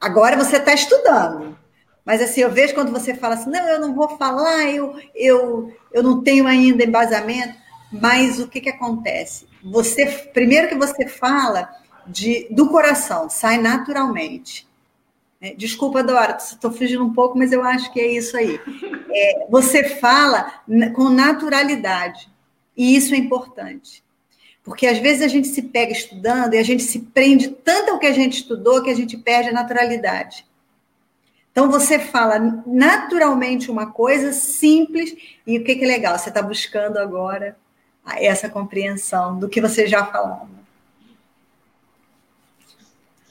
[0.00, 1.56] Agora você está estudando,
[2.04, 5.72] mas assim, eu vejo quando você fala assim, não, eu não vou falar, eu, eu,
[5.92, 7.54] eu não tenho ainda embasamento,
[7.92, 9.46] mas o que, que acontece?
[9.62, 11.70] Você, primeiro que você fala,
[12.06, 14.66] de, do coração, sai naturalmente.
[15.40, 18.60] É, desculpa, Dora, estou fugindo um pouco, mas eu acho que é isso aí.
[19.10, 20.62] É, você fala
[20.94, 22.30] com naturalidade,
[22.76, 24.02] e isso é importante.
[24.62, 27.98] Porque às vezes a gente se pega estudando e a gente se prende tanto ao
[27.98, 30.46] que a gente estudou que a gente perde a naturalidade.
[31.50, 35.14] Então você fala naturalmente uma coisa simples,
[35.46, 36.16] e o que, que é legal?
[36.16, 37.56] Você está buscando agora
[38.16, 40.61] essa compreensão do que você já falava.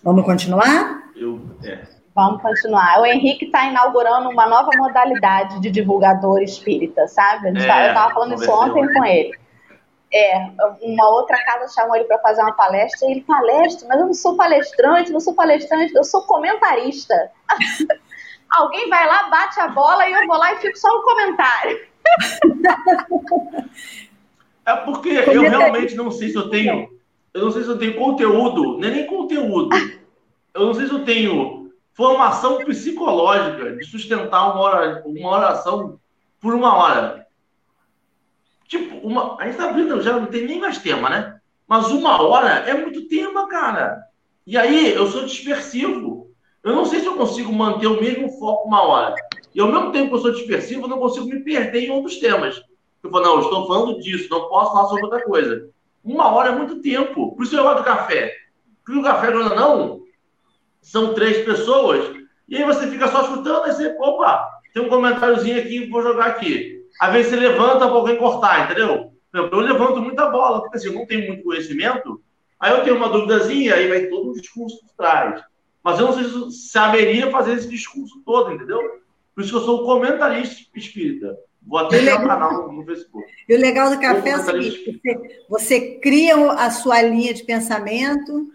[0.03, 1.03] Vamos continuar?
[1.15, 1.79] Eu, é.
[2.13, 2.99] Vamos continuar.
[2.99, 7.47] O Henrique está inaugurando uma nova modalidade de divulgador espírita, sabe?
[7.47, 9.31] É, eu estava falando isso ontem com ele.
[10.13, 10.49] É,
[10.81, 14.13] uma outra casa chamou ele para fazer uma palestra e ele palestra, mas eu não
[14.13, 17.31] sou palestrante, não sou palestrante, eu sou comentarista.
[18.51, 21.79] Alguém vai lá, bate a bola e eu vou lá e fico só no comentário.
[24.63, 26.87] É porque eu realmente não sei se eu tenho
[27.33, 29.75] eu não sei se eu tenho conteúdo, nem, nem conteúdo.
[30.53, 35.99] Eu não sei se eu tenho formação psicológica de sustentar uma, hora, uma oração
[36.39, 37.27] por uma hora.
[38.67, 41.39] Tipo, uma, a gente tá vendo, já não tem nem mais tema, né?
[41.67, 44.01] Mas uma hora é muito tema, cara.
[44.45, 46.29] E aí eu sou dispersivo.
[46.63, 49.15] Eu não sei se eu consigo manter o mesmo foco uma hora.
[49.53, 52.17] E ao mesmo tempo que eu sou dispersivo, eu não consigo me perder em outros
[52.17, 52.61] temas.
[53.01, 55.69] Eu falo, não, eu estou falando disso, não posso falar sobre outra coisa.
[56.03, 57.35] Uma hora é muito tempo.
[57.35, 58.35] Por isso eu gosto do café.
[58.83, 60.01] Porque o café, quando não,
[60.81, 62.17] são três pessoas.
[62.47, 66.25] E aí você fica só chutando, aí você, opa, tem um comentáriozinho aqui, vou jogar
[66.25, 66.83] aqui.
[66.99, 69.11] Às vezes você levanta para alguém cortar, entendeu?
[69.33, 72.21] Eu levanto muita bola, porque assim, eu não tenho muito conhecimento.
[72.59, 75.41] Aí eu tenho uma duvidazinha, aí vai todo um discurso por trás.
[75.83, 78.79] Mas eu não sei se saberia fazer esse discurso todo, entendeu?
[79.33, 81.37] Por isso que eu sou comentarista espírita.
[81.65, 83.31] Vou até criar um canal no Facebook.
[83.47, 87.43] E o legal do café é o seguinte: você, você cria a sua linha de
[87.43, 88.51] pensamento,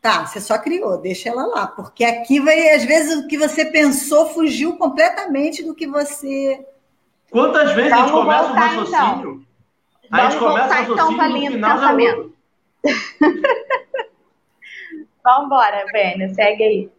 [0.00, 3.64] Tá, você só criou, deixa ela lá, porque aqui vai, às vezes, o que você
[3.64, 6.64] pensou fugiu completamente do que você.
[7.30, 9.44] Quantas vezes Vamos a gente começa voltar, um raciocínio?
[10.04, 10.18] Então.
[10.18, 12.32] A gente começa voltar, o raciocínio então, no final pensamento.
[15.24, 16.90] Vamos embora, Vênia, segue aí.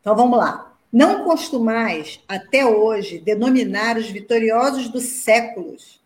[0.00, 0.67] Então vamos lá.
[0.92, 6.00] Não costumais, até hoje, denominar os vitoriosos dos séculos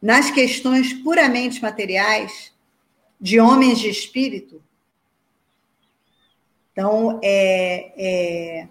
[0.00, 2.52] nas questões puramente materiais,
[3.20, 4.62] de homens de espírito,
[6.72, 8.68] então, é, é,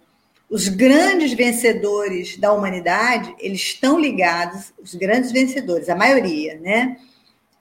[0.49, 6.97] os grandes vencedores da humanidade, eles estão ligados, os grandes vencedores, a maioria, né?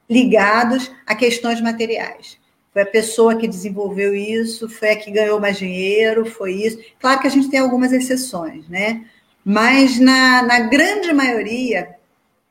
[0.08, 2.38] Ligados a questões materiais.
[2.72, 6.78] Foi a pessoa que desenvolveu isso, foi a que ganhou mais dinheiro, foi isso.
[7.00, 9.04] Claro que a gente tem algumas exceções, né?
[9.44, 11.96] Mas na, na grande maioria,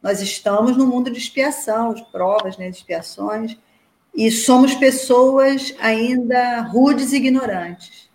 [0.02, 3.58] nós estamos no mundo de expiação, de provas, né, de expiações
[4.16, 8.10] e somos pessoas ainda rudes e ignorantes.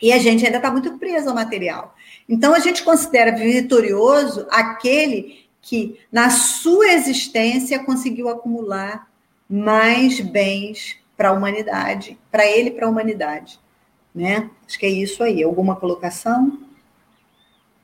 [0.00, 1.94] E a gente ainda está muito preso ao material.
[2.28, 9.10] Então, a gente considera vitorioso aquele que, na sua existência, conseguiu acumular
[9.48, 13.58] mais bens para a humanidade, para ele e para a humanidade.
[14.14, 14.50] Né?
[14.66, 15.42] Acho que é isso aí.
[15.42, 16.58] Alguma colocação?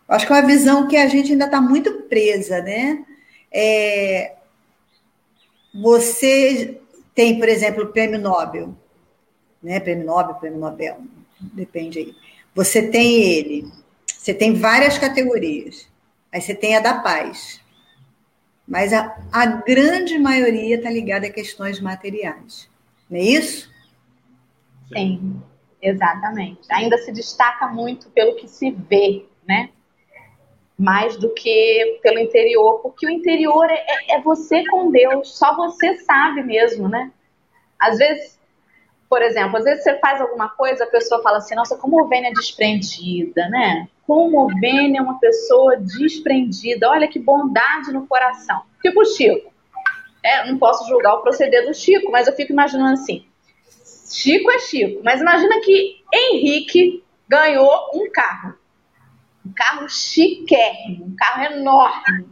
[0.08, 3.04] Acho que é uma visão que a gente ainda está muito presa, né?
[3.50, 4.34] É,
[5.74, 6.80] você
[7.14, 8.74] tem, por exemplo, o prêmio Nobel,
[9.62, 9.80] né?
[9.80, 10.98] Prêmio Nobel, prêmio Nobel,
[11.40, 12.16] depende aí.
[12.54, 13.72] Você tem ele,
[14.06, 15.88] você tem várias categorias.
[16.30, 17.61] Aí você tem a da paz.
[18.66, 22.70] Mas a, a grande maioria está ligada a questões materiais.
[23.10, 23.70] Não é isso?
[24.92, 25.42] Sim,
[25.80, 26.60] exatamente.
[26.70, 29.70] Ainda se destaca muito pelo que se vê, né?
[30.82, 35.54] mais do que pelo interior, porque o interior é, é, é, você com Deus, só
[35.54, 37.12] você sabe mesmo, né?
[37.78, 38.40] Às vezes,
[39.08, 42.08] por exemplo, às vezes você faz alguma coisa, a pessoa fala assim, nossa, como o
[42.08, 43.88] Vênia é desprendida, né?
[44.06, 48.62] Como o Vênia é uma pessoa desprendida, olha que bondade no coração.
[48.80, 49.52] Tipo o Chico.
[50.22, 53.26] É, não posso julgar o proceder do Chico, mas eu fico imaginando assim,
[54.10, 58.54] Chico é Chico, mas imagina que Henrique ganhou um carro
[59.44, 62.26] um carro chiquérrimo, um carro enorme,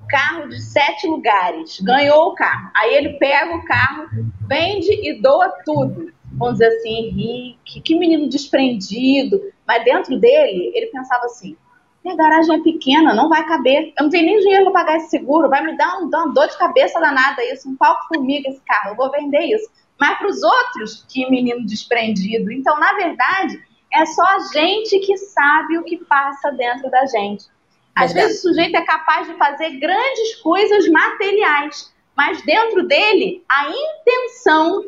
[0.00, 1.80] um carro de sete lugares.
[1.80, 2.70] Ganhou o carro.
[2.74, 4.08] Aí ele pega o carro,
[4.48, 6.12] vende e doa tudo.
[6.38, 9.40] Vamos dizer assim, Henrique, que menino desprendido.
[9.66, 11.56] Mas dentro dele, ele pensava assim:
[12.04, 13.92] minha garagem é pequena, não vai caber.
[13.98, 16.32] Eu não tenho nem dinheiro para pagar esse seguro, vai me dar, um, dar uma
[16.32, 19.68] dor de cabeça danada isso, um palco formiga esse carro, eu vou vender isso.
[19.98, 22.52] Mas para os outros, que menino desprendido.
[22.52, 23.58] Então, na verdade,
[23.92, 27.46] é só a gente que sabe o que passa dentro da gente.
[27.94, 28.14] Às Verdade.
[28.14, 34.84] vezes o sujeito é capaz de fazer grandes coisas materiais, mas dentro dele a intenção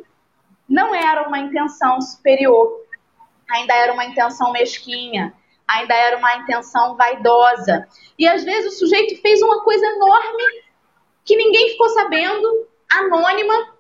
[0.69, 2.85] não era uma intenção superior,
[3.51, 5.33] ainda era uma intenção mesquinha,
[5.67, 7.89] ainda era uma intenção vaidosa.
[8.19, 10.45] E às vezes o sujeito fez uma coisa enorme
[11.25, 13.75] que ninguém ficou sabendo, anônima,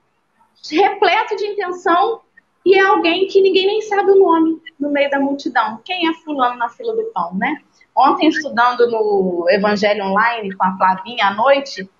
[0.70, 2.20] repleto de intenção,
[2.64, 5.80] e é alguém que ninguém nem sabe o nome no meio da multidão.
[5.84, 7.62] Quem é fulano na fila do pão, né?
[7.96, 11.90] Ontem, estudando no Evangelho Online com a Flavinha à noite,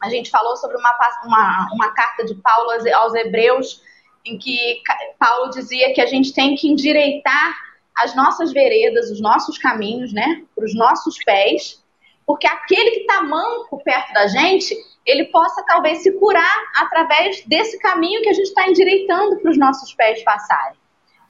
[0.00, 0.90] a gente falou sobre uma,
[1.24, 3.82] uma, uma carta de Paulo aos Hebreus,
[4.24, 4.82] em que
[5.18, 7.54] Paulo dizia que a gente tem que endireitar
[7.96, 11.82] as nossas veredas, os nossos caminhos, né, para os nossos pés,
[12.26, 17.78] porque aquele que está manco perto da gente, ele possa talvez se curar através desse
[17.78, 20.78] caminho que a gente está endireitando para os nossos pés passarem.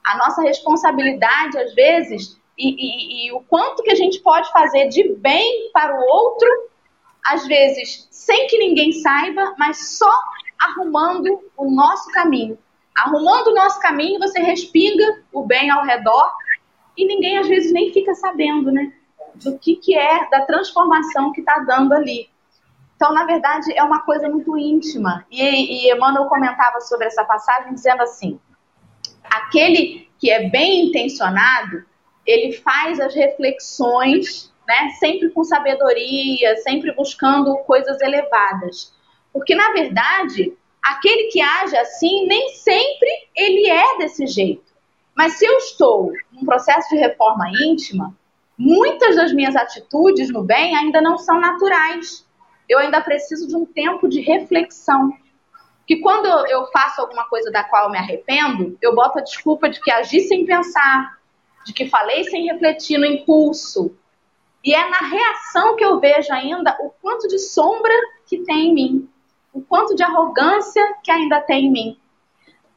[0.03, 4.89] A nossa responsabilidade, às vezes, e, e, e, o quanto que a gente pode fazer
[4.89, 6.47] de bem para o outro,
[7.25, 10.11] às vezes sem que ninguém saiba, mas só
[10.59, 12.57] arrumando o nosso caminho.
[12.97, 16.31] Arrumando o nosso caminho, você respinga o bem ao redor
[16.97, 18.93] e ninguém às vezes nem fica sabendo, né?
[19.35, 22.29] Do que, que é, da transformação que está dando ali.
[22.95, 25.25] Então, na verdade, é uma coisa muito íntima.
[25.31, 28.39] E, e Emmanuel comentava sobre essa passagem dizendo assim:
[29.23, 31.83] aquele que é bem intencionado,
[32.25, 38.93] ele faz as reflexões, né, sempre com sabedoria, sempre buscando coisas elevadas.
[39.33, 44.71] Porque, na verdade, aquele que age assim, nem sempre ele é desse jeito.
[45.15, 48.15] Mas se eu estou num processo de reforma íntima,
[48.57, 52.25] muitas das minhas atitudes no bem ainda não são naturais
[52.71, 55.11] eu ainda preciso de um tempo de reflexão.
[55.85, 59.69] Que quando eu faço alguma coisa da qual eu me arrependo, eu boto a desculpa
[59.69, 61.19] de que agi sem pensar,
[61.65, 63.93] de que falei sem refletir no impulso.
[64.63, 67.93] E é na reação que eu vejo ainda o quanto de sombra
[68.25, 69.09] que tem em mim,
[69.53, 71.99] o quanto de arrogância que ainda tem em mim.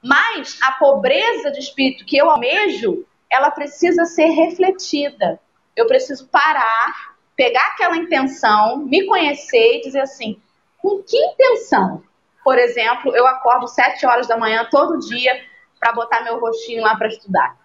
[0.02, 5.40] Mas a pobreza de espírito que eu almejo, ela precisa ser refletida.
[5.74, 10.40] Eu preciso parar, pegar aquela intenção, me conhecer e dizer assim:
[10.78, 12.02] com que intenção?
[12.44, 15.32] Por exemplo, eu acordo sete horas da manhã todo dia
[15.80, 17.56] para botar meu rostinho lá para estudar.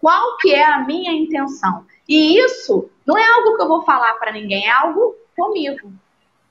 [0.00, 1.86] Qual que é a minha intenção?
[2.08, 5.92] E isso não é algo que eu vou falar para ninguém, é algo comigo.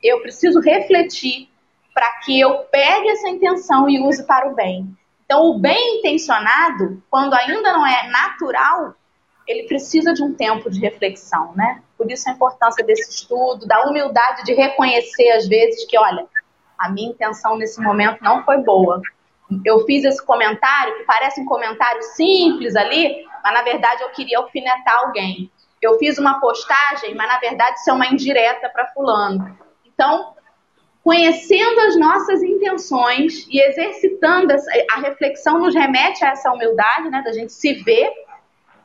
[0.01, 1.49] Eu preciso refletir
[1.95, 4.85] para que eu pegue essa intenção e use para o bem.
[5.23, 8.93] Então, o bem intencionado, quando ainda não é natural,
[9.47, 11.81] ele precisa de um tempo de reflexão, né?
[11.97, 16.27] Por isso a importância desse estudo, da humildade de reconhecer às vezes que, olha,
[16.77, 19.01] a minha intenção nesse momento não foi boa.
[19.63, 24.39] Eu fiz esse comentário, que parece um comentário simples ali, mas na verdade eu queria
[24.39, 25.49] alfinetar alguém.
[25.81, 29.57] Eu fiz uma postagem, mas na verdade isso é uma indireta para fulano.
[29.85, 30.34] Então,
[31.05, 37.21] conhecendo as nossas intenções e exercitando essa, a reflexão nos remete a essa humildade, né,
[37.21, 38.11] da gente se ver,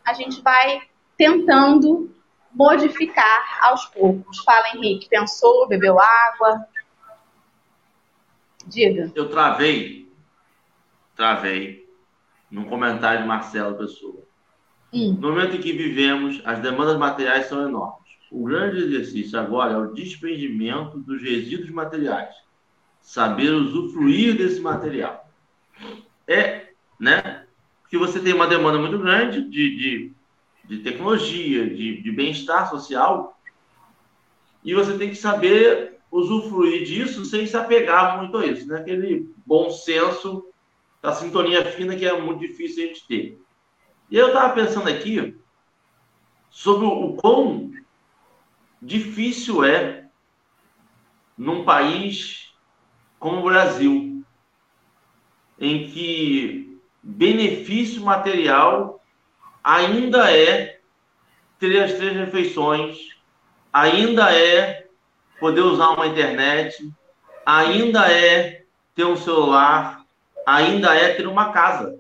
[0.05, 0.83] a gente vai
[1.17, 2.15] tentando
[2.53, 4.39] modificar aos poucos.
[4.41, 6.67] Fala, Henrique, pensou, bebeu água?
[8.67, 9.11] Diga.
[9.15, 10.13] Eu travei,
[11.17, 11.89] travei,
[12.51, 14.23] num comentário de Marcelo Pessoa.
[14.93, 15.17] Hum.
[15.19, 18.10] No momento em que vivemos, as demandas materiais são enormes.
[18.31, 22.35] O grande exercício agora é o desprendimento dos resíduos materiais.
[23.01, 25.29] Saber usufruir desse material.
[26.27, 26.69] É,
[26.99, 27.45] né?
[27.83, 30.13] Porque você tem uma demanda muito grande de, de,
[30.65, 33.37] de tecnologia, de, de bem-estar social,
[34.63, 38.79] e você tem que saber usufruir disso sem se apegar muito a isso, né?
[38.79, 40.47] Aquele bom senso
[41.03, 43.41] da sintonia fina que é muito difícil a gente ter.
[44.11, 45.37] E eu estava pensando aqui
[46.51, 47.70] sobre o quão
[48.81, 50.05] difícil é
[51.37, 52.55] num país
[53.19, 54.25] como o Brasil,
[55.59, 59.03] em que benefício material
[59.63, 60.81] ainda é
[61.59, 62.99] ter as três refeições,
[63.73, 64.87] ainda é
[65.39, 66.91] poder usar uma internet,
[67.45, 68.65] ainda é
[68.95, 70.05] ter um celular,
[70.47, 71.99] ainda é ter uma casa.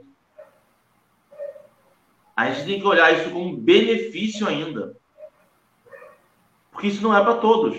[2.34, 4.96] A gente tem que olhar isso como benefício ainda.
[6.80, 7.76] Porque isso não é para todos.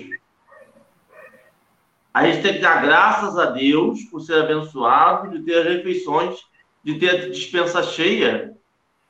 [2.14, 6.39] A gente tem que dar graças a Deus por ser abençoado, de ter refeições,
[6.84, 8.56] de ter a dispensa cheia,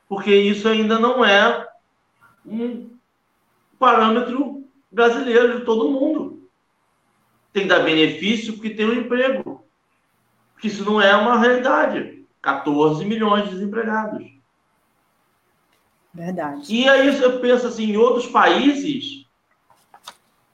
[0.08, 1.68] porque isso ainda não é
[2.46, 2.88] um
[3.78, 6.48] parâmetro brasileiro de todo mundo.
[7.52, 9.62] Tem que dar benefício porque tem um emprego.
[10.54, 12.24] Porque isso não é uma realidade.
[12.40, 14.24] 14 milhões de desempregados.
[16.14, 16.74] Verdade.
[16.74, 19.21] E aí eu penso assim, em outros países,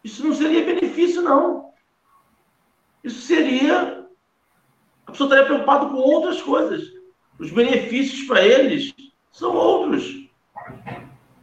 [0.08, 1.70] isso não seria benefício, não.
[3.04, 4.06] Isso seria.
[5.06, 6.88] A pessoa estaria preocupada com outras coisas.
[7.38, 8.94] Os benefícios para eles
[9.30, 10.28] são outros.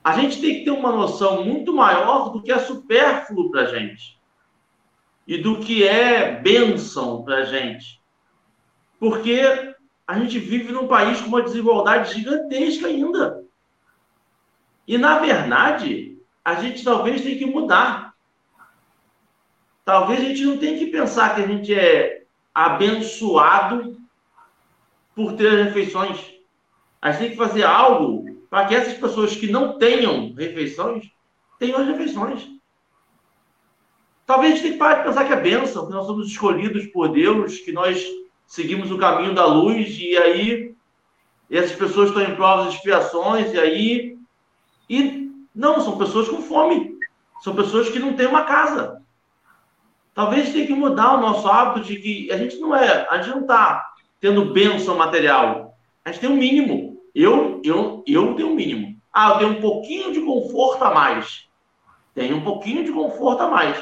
[0.03, 3.65] A gente tem que ter uma noção muito maior do que é supérfluo para a
[3.65, 4.19] gente
[5.27, 8.01] e do que é bênção para a gente.
[8.99, 9.41] Porque
[10.07, 13.43] a gente vive num país com uma desigualdade gigantesca ainda.
[14.87, 18.14] E, na verdade, a gente talvez tenha que mudar.
[19.85, 22.23] Talvez a gente não tenha que pensar que a gente é
[22.53, 23.95] abençoado
[25.15, 26.33] por ter as refeições.
[26.99, 31.11] A gente tem que fazer algo para que essas pessoas que não tenham refeições
[31.59, 32.49] tenham as refeições.
[34.25, 36.87] Talvez a gente tenha que parar de pensar que é bênção, que nós somos escolhidos
[36.87, 38.03] por Deus, que nós
[38.47, 40.75] seguimos o caminho da luz e aí
[41.49, 44.17] essas pessoas estão em provas e expiações e aí
[44.89, 46.97] e não, são pessoas com fome.
[47.43, 49.04] São pessoas que não têm uma casa.
[50.15, 53.35] Talvez tenha que mudar o nosso hábito de que a gente não é, a gente
[53.35, 53.85] não está
[54.19, 55.77] tendo bênção material.
[56.03, 56.97] A gente tem um mínimo.
[57.13, 58.95] Eu, eu, eu tenho um mínimo.
[59.13, 61.47] Ah, eu tenho um pouquinho de conforto a mais.
[62.15, 63.77] Tenho um pouquinho de conforto a mais.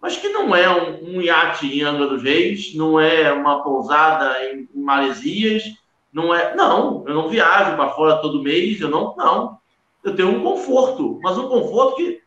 [0.00, 4.36] Mas que não é um, um iate em Angra dos Reis, não é uma pousada
[4.44, 5.64] em, em Maresias,
[6.12, 6.54] não é.
[6.54, 9.16] Não, eu não viajo para fora todo mês, eu não.
[9.16, 9.60] Não
[10.02, 12.20] eu tenho um conforto, mas um conforto que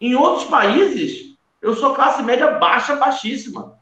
[0.00, 3.78] em outros países eu sou classe média baixa, baixíssima.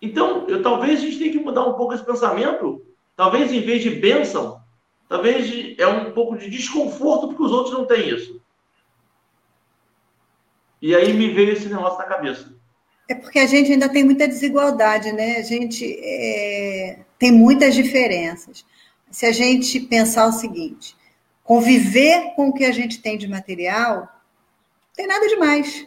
[0.00, 2.84] Então, eu talvez a gente tenha que mudar um pouco esse pensamento.
[3.16, 4.60] Talvez em vez de bênção,
[5.08, 8.42] talvez é um pouco de desconforto porque os outros não têm isso.
[10.82, 12.54] E aí me veio esse negócio na cabeça.
[13.08, 15.36] É porque a gente ainda tem muita desigualdade, né?
[15.36, 17.00] A gente é...
[17.18, 18.64] tem muitas diferenças.
[19.10, 20.96] Se a gente pensar o seguinte,
[21.42, 24.08] conviver com o que a gente tem de material, não
[24.94, 25.86] tem nada demais.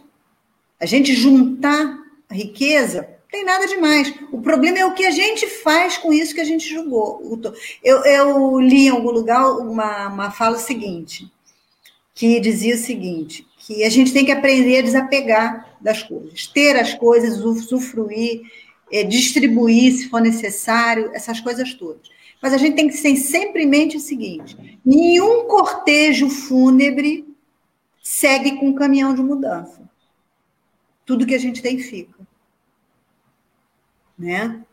[0.80, 1.98] A gente juntar
[2.30, 4.14] a riqueza tem nada demais.
[4.32, 7.22] O problema é o que a gente faz com isso que a gente julgou.
[7.84, 11.30] Eu, eu li em algum lugar uma, uma fala seguinte,
[12.14, 16.76] que dizia o seguinte, que a gente tem que aprender a desapegar das coisas, ter
[16.78, 18.42] as coisas, usufruir,
[18.92, 22.08] é, distribuir se for necessário, essas coisas todas.
[22.42, 27.26] Mas a gente tem que ter sempre em mente o seguinte: nenhum cortejo fúnebre
[28.02, 29.87] segue com um caminhão de mudança.
[31.08, 32.20] Tudo que a gente tem fica.
[34.16, 34.64] Né?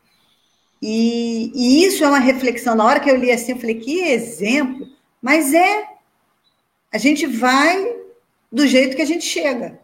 [0.82, 2.74] E, e isso é uma reflexão.
[2.74, 4.86] Na hora que eu li assim, eu falei: que exemplo!
[5.22, 5.88] Mas é.
[6.92, 7.96] A gente vai
[8.52, 9.80] do jeito que a gente chega.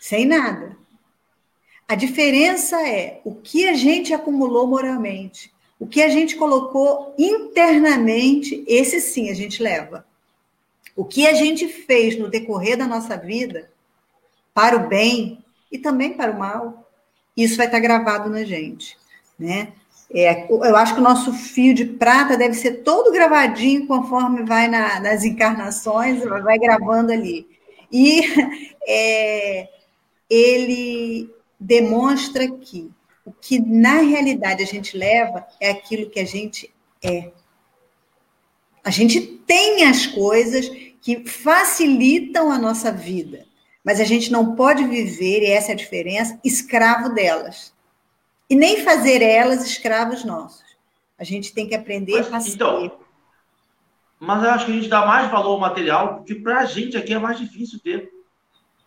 [0.00, 0.76] Sem nada.
[1.88, 8.64] A diferença é o que a gente acumulou moralmente, o que a gente colocou internamente,
[8.66, 10.06] esse sim a gente leva.
[10.96, 13.70] O que a gente fez no decorrer da nossa vida,
[14.54, 16.88] para o bem e também para o mal,
[17.36, 18.96] isso vai estar gravado na gente,
[19.38, 19.72] né?
[20.14, 24.68] É, eu acho que o nosso fio de prata deve ser todo gravadinho conforme vai
[24.68, 27.48] na, nas encarnações, vai gravando ali.
[27.90, 28.22] E
[28.86, 29.68] é,
[30.30, 31.28] ele
[31.58, 32.90] demonstra que
[33.24, 37.30] o que na realidade a gente leva é aquilo que a gente é.
[38.84, 40.68] A gente tem as coisas
[41.00, 43.46] que facilitam a nossa vida,
[43.84, 47.74] mas a gente não pode viver, e essa é a diferença, escravo delas.
[48.48, 50.64] E nem fazer elas escravos nossos.
[51.18, 52.92] A gente tem que aprender mas, a então, ser.
[54.18, 56.96] Mas eu acho que a gente dá mais valor ao material, porque para a gente
[56.96, 58.10] aqui é mais difícil ter.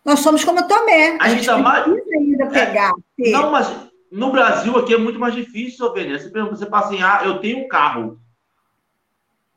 [0.04, 1.16] Nós somos como Tomé.
[1.20, 1.86] A, a gente, gente dá mais.
[1.86, 2.92] ainda é, pegar.
[3.20, 3.70] É, não, mas
[4.10, 6.18] no Brasil aqui é muito mais difícil, Sovênia.
[6.18, 8.20] Você, você passa em, ah, eu tenho um carro.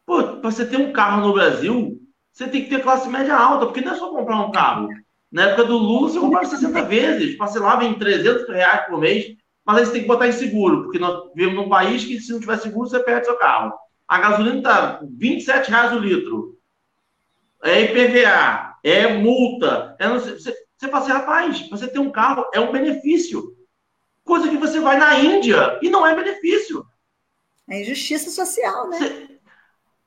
[0.05, 1.99] Pô, para você ter um carro no Brasil,
[2.31, 4.89] você tem que ter classe média alta, porque não é só comprar um carro.
[5.32, 9.34] Na época do Lula, você comprava 60 vezes, parcelava em 300 reais por mês,
[9.65, 12.34] mas aí você tem que botar em seguro, porque nós vivemos num país que se
[12.34, 13.73] não tiver seguro, você perde seu carro.
[14.07, 16.59] A gasolina está 27 reais o litro.
[17.63, 19.95] É IPVA, é multa.
[19.99, 23.55] É você, você fala assim, rapaz, você ter um carro é um benefício.
[24.25, 26.86] Coisa que você vai na Índia e não é benefício.
[27.69, 28.97] É injustiça social, né?
[28.97, 29.39] Você,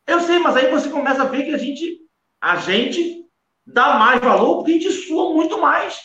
[0.07, 2.01] eu sei, mas aí você começa a ver que a gente,
[2.41, 3.24] a gente
[3.67, 6.01] dá mais valor porque a gente sua muito mais.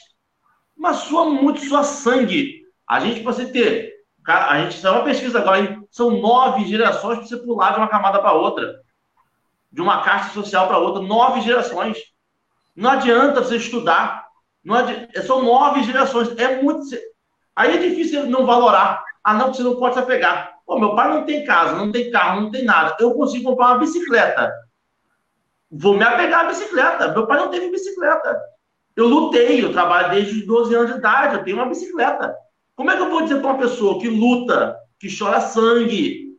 [0.76, 2.64] Mas sua muito, sua sangue.
[2.88, 3.94] A gente, para você ter.
[4.26, 5.88] A gente saiu uma pesquisa agora, hein?
[5.90, 8.80] são nove gerações para você pular de uma camada para outra.
[9.72, 11.02] De uma caixa social para outra.
[11.02, 11.98] Nove gerações.
[12.76, 14.28] Não adianta você estudar.
[14.64, 16.38] Não adianta, são nove gerações.
[16.38, 16.86] É muito.
[17.56, 19.04] Aí é difícil não valorar.
[19.24, 20.54] Ah, não, você não pode se apegar.
[20.66, 22.96] Pô, meu pai não tem casa, não tem carro, não tem nada.
[23.00, 24.54] Eu consigo comprar uma bicicleta.
[25.72, 27.12] Vou me apegar à bicicleta.
[27.14, 28.40] Meu pai não teve bicicleta.
[28.96, 32.36] Eu lutei, eu trabalho desde os 12 anos de idade, eu tenho uma bicicleta.
[32.76, 36.38] Como é que eu vou dizer para uma pessoa que luta, que chora sangue,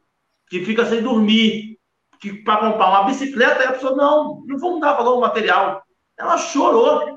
[0.48, 1.78] que fica sem dormir,
[2.20, 5.82] que para comprar uma bicicleta, a pessoa, não, não vamos dar valor ao material.
[6.18, 7.16] Ela chorou.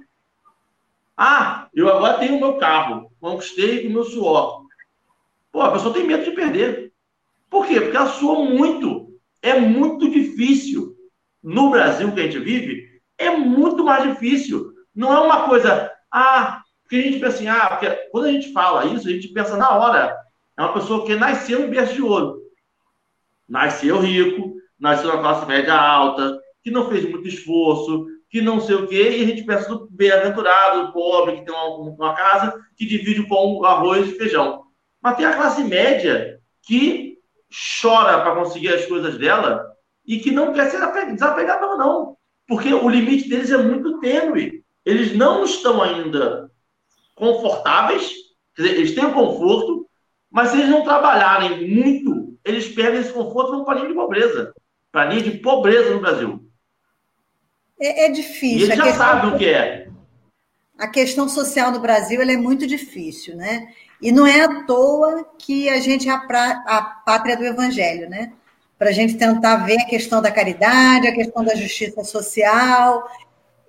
[1.18, 4.64] Ah, eu agora tenho o meu carro, conquistei o meu suor.
[5.51, 6.93] Pô, a pessoa tem medo de perder.
[7.49, 7.82] Por quê?
[7.82, 9.09] Porque ela suou muito.
[9.41, 10.93] É muito difícil.
[11.44, 12.88] No Brasil que a gente vive,
[13.18, 14.72] é muito mais difícil.
[14.96, 18.54] Não é uma coisa, ah, porque a gente pensa assim, ah, porque quando a gente
[18.54, 20.16] fala isso, a gente pensa na hora.
[20.58, 22.41] É uma pessoa que nasceu em berço de ouro.
[23.50, 28.76] Nasceu rico, nasceu na classe média alta, que não fez muito esforço, que não sei
[28.76, 32.60] o quê, e a gente pensa do bem-aventurado, do pobre, que tem uma, uma, casa,
[32.76, 34.64] que divide pão, arroz e feijão.
[35.02, 37.18] Mas tem a classe média que
[37.82, 39.72] chora para conseguir as coisas dela
[40.06, 40.80] e que não quer ser
[41.12, 42.18] desapegado, não.
[42.47, 44.64] Porque o limite deles é muito tênue.
[44.86, 46.51] Eles não estão ainda
[47.16, 48.12] confortáveis,
[48.56, 49.88] quer dizer, eles têm o conforto,
[50.30, 53.89] mas se eles não trabalharem muito, eles perdem esse conforto e vão para a linha
[53.89, 54.54] de pobreza.
[54.91, 56.43] Para a linha de pobreza no Brasil.
[57.80, 58.60] É, é difícil.
[58.60, 59.88] E eles já sabem o que é.
[60.78, 63.68] A questão social no Brasil é muito difícil, né?
[64.01, 68.10] E não é à toa que a gente é a, pra, a pátria do evangelho,
[68.10, 68.34] né?
[68.84, 73.10] Para a gente tentar ver a questão da caridade, a questão da justiça social.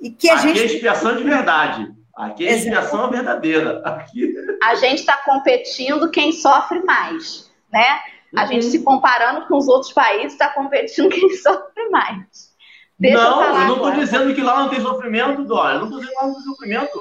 [0.00, 0.60] E que a Aqui gente.
[0.60, 1.88] é expiação de verdade.
[2.16, 3.80] Aqui é expiação verdadeira.
[3.84, 4.34] Aqui...
[4.60, 8.00] A gente está competindo quem sofre mais, né?
[8.34, 8.48] A uhum.
[8.48, 12.52] gente se comparando com os outros países está competindo quem sofre mais.
[12.98, 15.76] Deixa não, eu, eu não estou dizendo que lá não tem sofrimento, Dória.
[15.76, 17.00] Eu não estou dizendo que lá não tem sofrimento.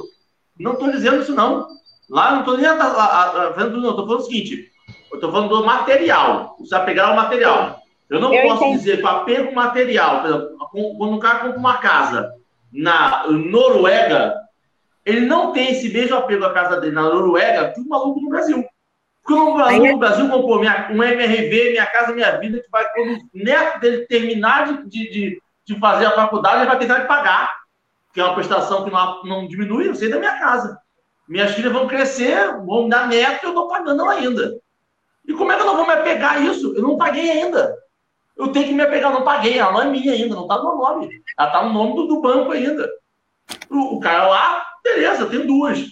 [0.59, 1.67] Não estou dizendo isso, não.
[2.07, 2.67] Lá não estou nem
[3.55, 3.89] vendo, não.
[3.89, 4.71] Estou falando o seguinte:
[5.11, 6.55] eu estou falando do material.
[6.59, 7.81] Você vai pegar o material.
[8.09, 8.77] Eu não eu posso entendi.
[8.79, 10.21] dizer para apego material.
[10.21, 12.33] Por exemplo, quando um cara compra uma casa
[12.71, 14.35] na Noruega,
[15.05, 18.29] ele não tem esse mesmo apego à casa dele na Noruega que o maluco no
[18.29, 18.63] Brasil.
[19.23, 22.85] Porque o maluco no Brasil comprou minha, um MRV, Minha Casa Minha Vida, que vai,
[22.93, 27.07] quando o neto dele terminar de, de, de fazer a faculdade, ele vai tentar de
[27.07, 27.49] pagar,
[28.13, 30.77] que é uma prestação que não, não diminui, eu sei da minha casa.
[31.27, 34.59] Minhas filhas vão crescer, vão dar neto e eu estou pagando ela ainda.
[35.25, 36.73] E como é que eu não vou me apegar a isso?
[36.75, 37.73] Eu não paguei ainda.
[38.35, 40.63] Eu tenho que me apegar, não paguei, ela não é minha ainda, não está no
[40.63, 41.21] meu nome.
[41.37, 42.89] Ela está no nome do, do banco ainda.
[43.69, 45.85] O, o, cara lá, beleza, tem duas.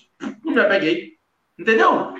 [0.44, 1.12] Não me apeguei.
[1.60, 2.14] Entendeu?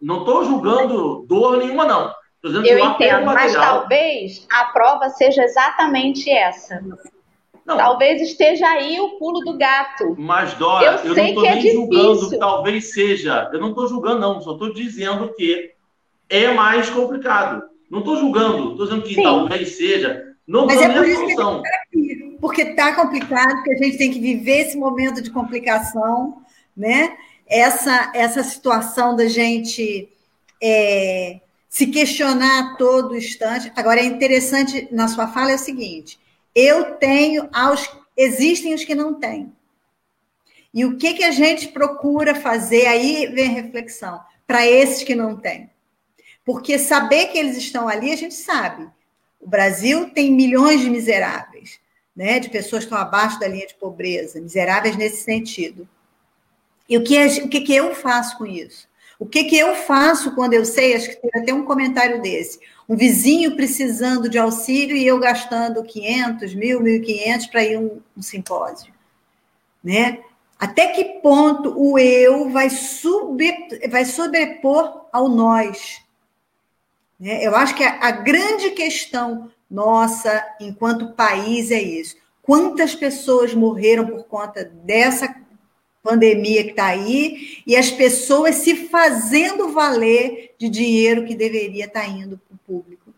[0.00, 2.14] Não estou julgando dor nenhuma, não.
[2.42, 6.80] Eu entendo, mas talvez a prova seja exatamente essa.
[7.64, 7.78] Não.
[7.78, 10.14] Talvez esteja aí o pulo do gato.
[10.18, 13.48] Mas, Dora, eu, eu não estou nem é julgando, talvez seja.
[13.52, 14.40] Eu não estou julgando, não.
[14.42, 15.72] Só estou dizendo que
[16.28, 17.62] é mais complicado.
[17.94, 19.22] Não estou julgando, estou dizendo que Sim.
[19.22, 20.34] talvez seja.
[20.44, 21.62] Não Mas é por isso solução.
[21.62, 26.42] que aqui, porque está complicado, que a gente tem que viver esse momento de complicação,
[26.76, 27.16] né?
[27.46, 30.08] Essa, essa situação da gente
[30.60, 33.70] é, se questionar a todo instante.
[33.76, 36.18] Agora, é interessante na sua fala é o seguinte:
[36.52, 37.88] eu tenho aos.
[38.16, 39.52] Existem os que não têm.
[40.72, 42.86] E o que, que a gente procura fazer?
[42.86, 45.70] Aí vem a reflexão, para esses que não têm.
[46.44, 48.88] Porque saber que eles estão ali, a gente sabe.
[49.40, 51.78] O Brasil tem milhões de miseráveis,
[52.14, 52.38] né?
[52.38, 55.88] de pessoas que estão abaixo da linha de pobreza, miseráveis nesse sentido.
[56.88, 58.88] E o que, o que, que eu faço com isso?
[59.18, 62.60] O que, que eu faço quando eu sei, acho que tem até um comentário desse,
[62.88, 68.22] um vizinho precisando de auxílio e eu gastando 500, mil, 1.500 para ir um, um
[68.22, 68.92] simpósio,
[69.82, 70.18] né?
[70.58, 73.42] Até que ponto o eu vai, sub,
[73.88, 76.03] vai sobrepor ao nós?
[77.18, 77.44] Né?
[77.44, 82.16] Eu acho que a, a grande questão nossa, enquanto país, é isso.
[82.42, 85.34] Quantas pessoas morreram por conta dessa
[86.02, 92.02] pandemia que está aí e as pessoas se fazendo valer de dinheiro que deveria estar
[92.02, 93.12] tá indo para o público.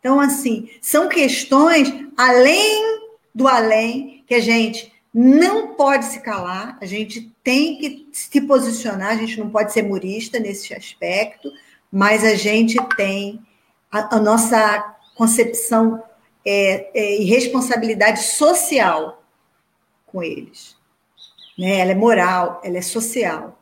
[0.00, 3.00] Então, assim, são questões além
[3.34, 9.10] do além que a gente não pode se calar, a gente tem que se posicionar,
[9.10, 11.52] a gente não pode ser murista nesse aspecto,
[11.90, 13.40] mas a gente tem
[13.90, 16.02] a, a nossa concepção
[16.44, 19.22] é, é, e responsabilidade social
[20.06, 20.76] com eles.
[21.58, 21.78] Né?
[21.80, 23.58] Ela é moral, ela é social.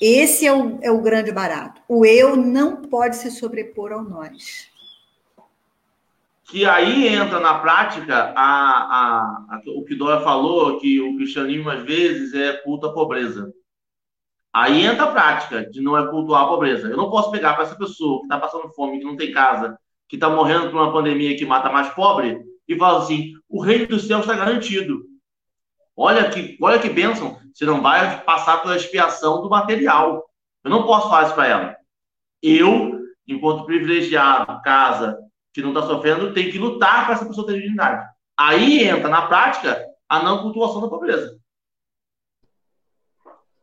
[0.00, 1.80] Esse é o, é o grande barato.
[1.88, 4.68] O eu não pode se sobrepor ao nós.
[6.44, 11.70] Que aí entra na prática a, a, a, o que Dora falou, que o cristianismo
[11.70, 13.52] às vezes é culto à pobreza.
[14.54, 16.86] Aí entra a prática de não é cultuar a pobreza.
[16.86, 19.76] Eu não posso pegar para essa pessoa que está passando fome, que não tem casa,
[20.08, 23.88] que está morrendo por uma pandemia que mata mais pobre, e falar assim: o reino
[23.88, 25.02] do céu está garantido.
[25.96, 27.36] Olha que, olha que bênção.
[27.52, 30.24] Você não vai passar pela expiação do material.
[30.62, 31.76] Eu não posso fazer isso para ela.
[32.40, 35.18] Eu, enquanto privilegiado, casa,
[35.52, 38.06] que não está sofrendo, tenho que lutar para essa pessoa ter dignidade.
[38.36, 41.38] Aí entra na prática a não cultuação da pobreza.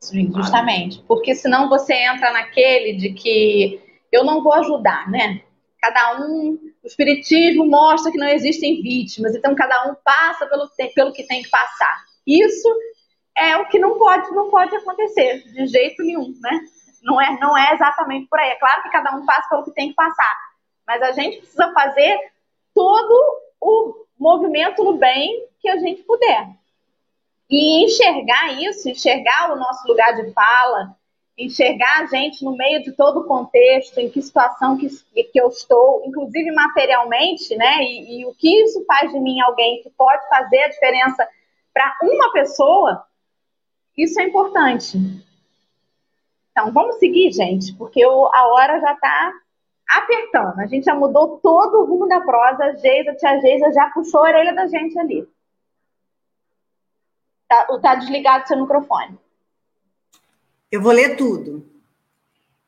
[0.04, 1.04] Justamente.
[1.08, 3.82] Porque senão você entra naquele de que
[4.12, 5.42] eu não vou ajudar, né?
[5.80, 11.14] Cada um, o espiritismo mostra que não existem vítimas, então cada um passa pelo, pelo
[11.14, 12.04] que tem que passar.
[12.26, 12.68] Isso
[13.38, 16.60] é o que não pode, não pode acontecer de jeito nenhum, né?
[17.02, 18.50] Não é, não é exatamente por aí.
[18.50, 20.38] É claro que cada um passa pelo que tem que passar,
[20.86, 22.18] mas a gente precisa fazer
[22.74, 26.48] todo o movimento no bem que a gente puder.
[27.52, 30.96] E enxergar isso, enxergar o nosso lugar de fala,
[31.38, 35.50] enxergar a gente no meio de todo o contexto, em que situação que, que eu
[35.50, 37.84] estou, inclusive materialmente, né?
[37.84, 41.28] E, e o que isso faz de mim alguém que pode fazer a diferença
[41.74, 43.04] para uma pessoa,
[43.98, 44.98] isso é importante.
[46.52, 49.34] Então, vamos seguir, gente, porque a hora já está
[49.90, 50.60] apertando.
[50.60, 52.64] A gente já mudou todo o rumo da prosa.
[52.64, 55.28] A Geisa, a tia Geisa já puxou a orelha da gente ali.
[57.52, 59.18] Tá, tá desligado seu microfone.
[60.72, 61.70] Eu vou ler tudo.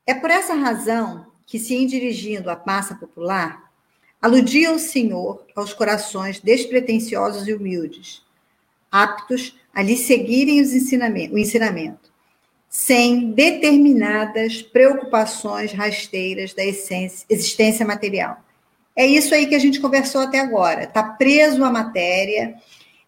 [0.06, 3.72] É por essa razão que, se em dirigindo à massa popular,
[4.22, 8.26] aludia o Senhor aos corações despretensiosos e humildes,
[8.92, 12.12] aptos a lhe seguirem os ensinamento, o ensinamento,
[12.68, 18.44] sem determinadas preocupações rasteiras da essência, existência material.
[18.94, 20.84] É isso aí que a gente conversou até agora.
[20.84, 22.62] Está preso à matéria,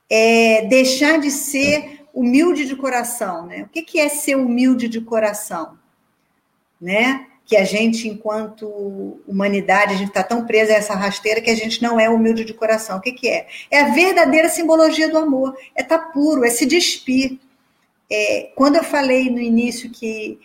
[0.10, 3.64] é, deixar de ser humilde de coração, né?
[3.64, 5.78] O que, que é ser humilde de coração,
[6.80, 7.28] né?
[7.46, 11.56] Que a gente, enquanto humanidade, a gente está tão presa a essa rasteira que a
[11.56, 12.98] gente não é humilde de coração.
[12.98, 13.48] O que, que é?
[13.70, 15.56] É a verdadeira simbologia do amor.
[15.76, 17.38] É estar tá puro, é se despir.
[18.10, 20.40] é, quando eu falei no início que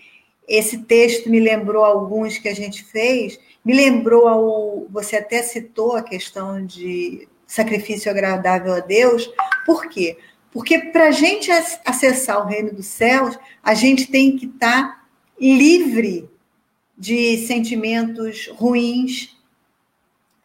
[0.51, 4.87] esse texto me lembrou alguns que a gente fez, me lembrou ao.
[4.91, 9.29] Você até citou a questão de sacrifício agradável a Deus.
[9.67, 10.17] Por quê?
[10.53, 11.51] Porque para a gente
[11.85, 15.05] acessar o reino dos céus, a gente tem que estar tá
[15.39, 16.31] livre
[16.97, 19.37] de sentimentos ruins,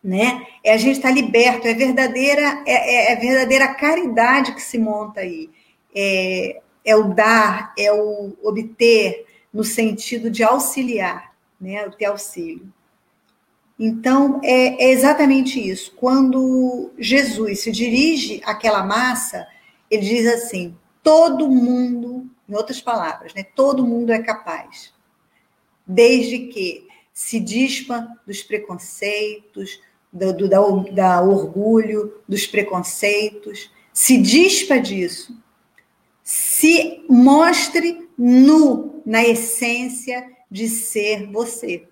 [0.03, 0.45] né?
[0.63, 4.79] É a gente estar tá liberto, é verdadeira, é, é, é, verdadeira caridade que se
[4.79, 5.49] monta aí.
[5.93, 11.85] É, é o dar, é o obter, no sentido de auxiliar, né?
[11.85, 12.71] O ter auxílio.
[13.77, 15.93] Então, é, é exatamente isso.
[15.95, 19.45] Quando Jesus se dirige àquela massa,
[19.91, 23.43] ele diz assim: todo mundo, em outras palavras, né?
[23.55, 24.93] Todo mundo é capaz,
[25.85, 29.79] desde que se dispa dos preconceitos,
[30.11, 30.59] do, do da,
[30.91, 35.37] da orgulho, dos preconceitos, se dispa disso,
[36.23, 41.87] se mostre nu na essência de ser você.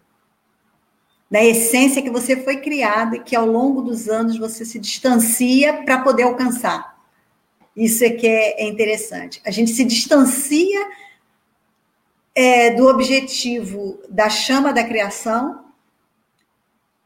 [1.33, 5.81] Na essência que você foi criado e que ao longo dos anos você se distancia
[5.81, 6.95] para poder alcançar.
[7.75, 9.41] Isso é que é, é interessante.
[9.43, 10.87] A gente se distancia
[12.35, 15.65] é, do objetivo da chama da criação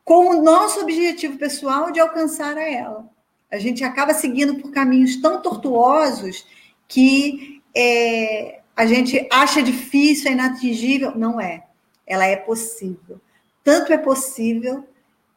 [0.03, 3.09] com o nosso objetivo pessoal de alcançar a ela.
[3.49, 6.45] A gente acaba seguindo por caminhos tão tortuosos
[6.85, 11.15] que é, a gente acha difícil, é inatingível.
[11.15, 11.63] Não é.
[12.05, 13.21] Ela é possível.
[13.67, 14.87] Tanto é possível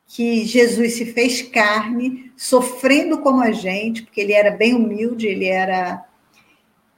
[0.07, 5.47] que Jesus se fez carne, sofrendo como a gente, porque ele era bem humilde, ele
[5.47, 6.07] era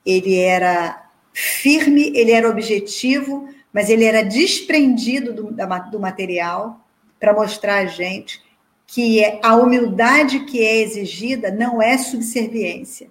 [0.05, 5.51] ele era firme, ele era objetivo, mas ele era desprendido do,
[5.91, 6.87] do material
[7.19, 8.43] para mostrar a gente
[8.87, 13.11] que é, a humildade que é exigida não é subserviência.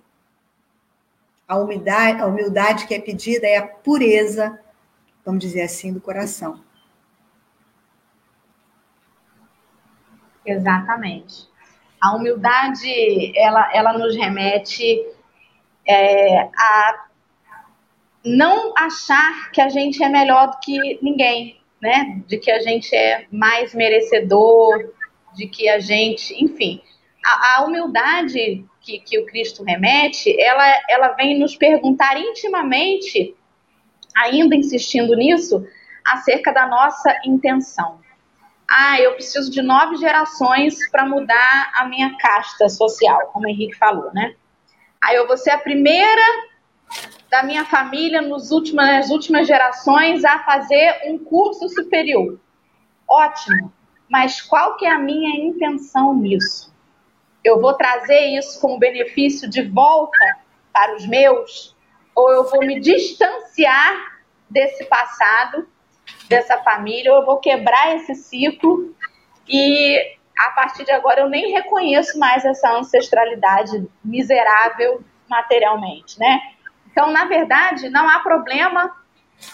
[1.47, 4.59] A humildade, a humildade que é pedida é a pureza,
[5.25, 6.61] vamos dizer assim, do coração.
[10.45, 11.47] Exatamente.
[12.01, 15.05] A humildade, ela, ela nos remete
[15.87, 17.05] é, a
[18.23, 22.21] não achar que a gente é melhor do que ninguém, né?
[22.27, 24.93] De que a gente é mais merecedor,
[25.35, 26.81] de que a gente, enfim,
[27.23, 33.35] a, a humildade que, que o Cristo remete, ela, ela vem nos perguntar intimamente,
[34.15, 35.65] ainda insistindo nisso,
[36.05, 38.00] acerca da nossa intenção.
[38.69, 43.75] Ah, eu preciso de nove gerações para mudar a minha casta social, como o Henrique
[43.77, 44.35] falou, né?
[45.03, 46.21] Aí eu vou ser a primeira
[47.29, 52.39] da minha família nos nas últimas gerações a fazer um curso superior.
[53.07, 53.73] Ótimo.
[54.09, 56.73] Mas qual que é a minha intenção nisso?
[57.43, 60.37] Eu vou trazer isso como benefício de volta
[60.73, 61.75] para os meus?
[62.13, 65.65] Ou eu vou me distanciar desse passado,
[66.31, 68.95] dessa família, ou eu vou quebrar esse ciclo
[69.47, 69.99] e
[70.39, 76.39] a partir de agora eu nem reconheço mais essa ancestralidade miserável materialmente, né?
[76.89, 78.95] Então, na verdade, não há problema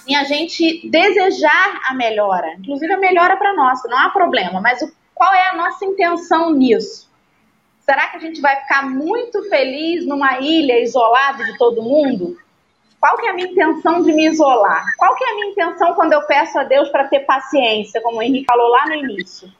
[0.07, 4.81] em a gente desejar a melhora, inclusive a melhora para nós, não há problema, mas
[4.81, 7.07] o, qual é a nossa intenção nisso?
[7.79, 12.37] Será que a gente vai ficar muito feliz numa ilha isolado de todo mundo?
[12.99, 14.83] Qual que é a minha intenção de me isolar?
[14.97, 18.17] Qual que é a minha intenção quando eu peço a Deus para ter paciência, como
[18.17, 19.51] o Henrique falou lá no início?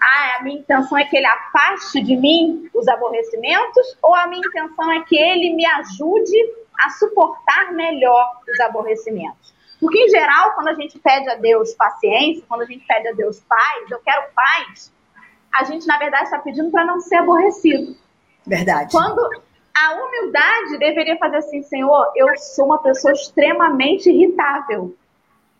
[0.00, 4.46] Ah, a minha intenção é que ele afaste de mim os aborrecimentos ou a minha
[4.46, 6.36] intenção é que ele me ajude
[6.80, 9.54] a suportar melhor os aborrecimentos.
[9.80, 13.12] Porque, em geral, quando a gente pede a Deus paciência, quando a gente pede a
[13.12, 14.92] Deus paz, eu quero paz,
[15.52, 17.96] a gente, na verdade, está pedindo para não ser aborrecido.
[18.46, 18.90] Verdade.
[18.90, 19.28] Quando
[19.74, 24.96] a humildade deveria fazer assim, Senhor, eu sou uma pessoa extremamente irritável.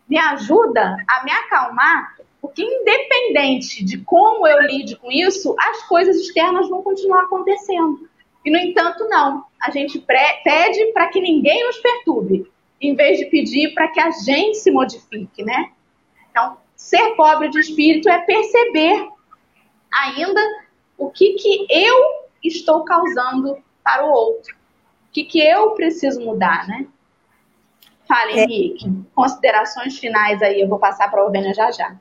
[0.07, 6.17] Me ajuda a me acalmar, porque independente de como eu lide com isso, as coisas
[6.17, 8.09] externas vão continuar acontecendo.
[8.45, 9.45] E, no entanto, não.
[9.61, 12.51] A gente pede para que ninguém nos perturbe,
[12.81, 15.71] em vez de pedir para que a gente se modifique, né?
[16.29, 19.07] Então, ser pobre de espírito é perceber
[19.93, 20.41] ainda
[20.97, 24.53] o que, que eu estou causando para o outro.
[24.55, 26.87] O que, que eu preciso mudar, né?
[28.07, 28.43] Fale, é.
[28.43, 28.89] Henrique.
[29.13, 31.95] Considerações finais aí, eu vou passar para a Ovena já já.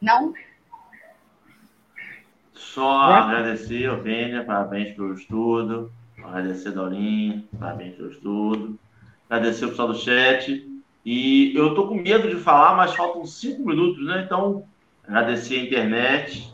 [0.00, 0.32] Não?
[2.54, 3.14] Só é?
[3.14, 5.92] agradecer, Ovênia, parabéns pelo estudo.
[6.22, 8.78] Agradecer, Dorinha, parabéns pelo estudo.
[9.28, 10.66] Agradecer o pessoal do chat.
[11.04, 14.22] E eu tô com medo de falar, mas faltam cinco minutos, né?
[14.24, 14.64] Então,
[15.06, 16.52] agradecer a internet.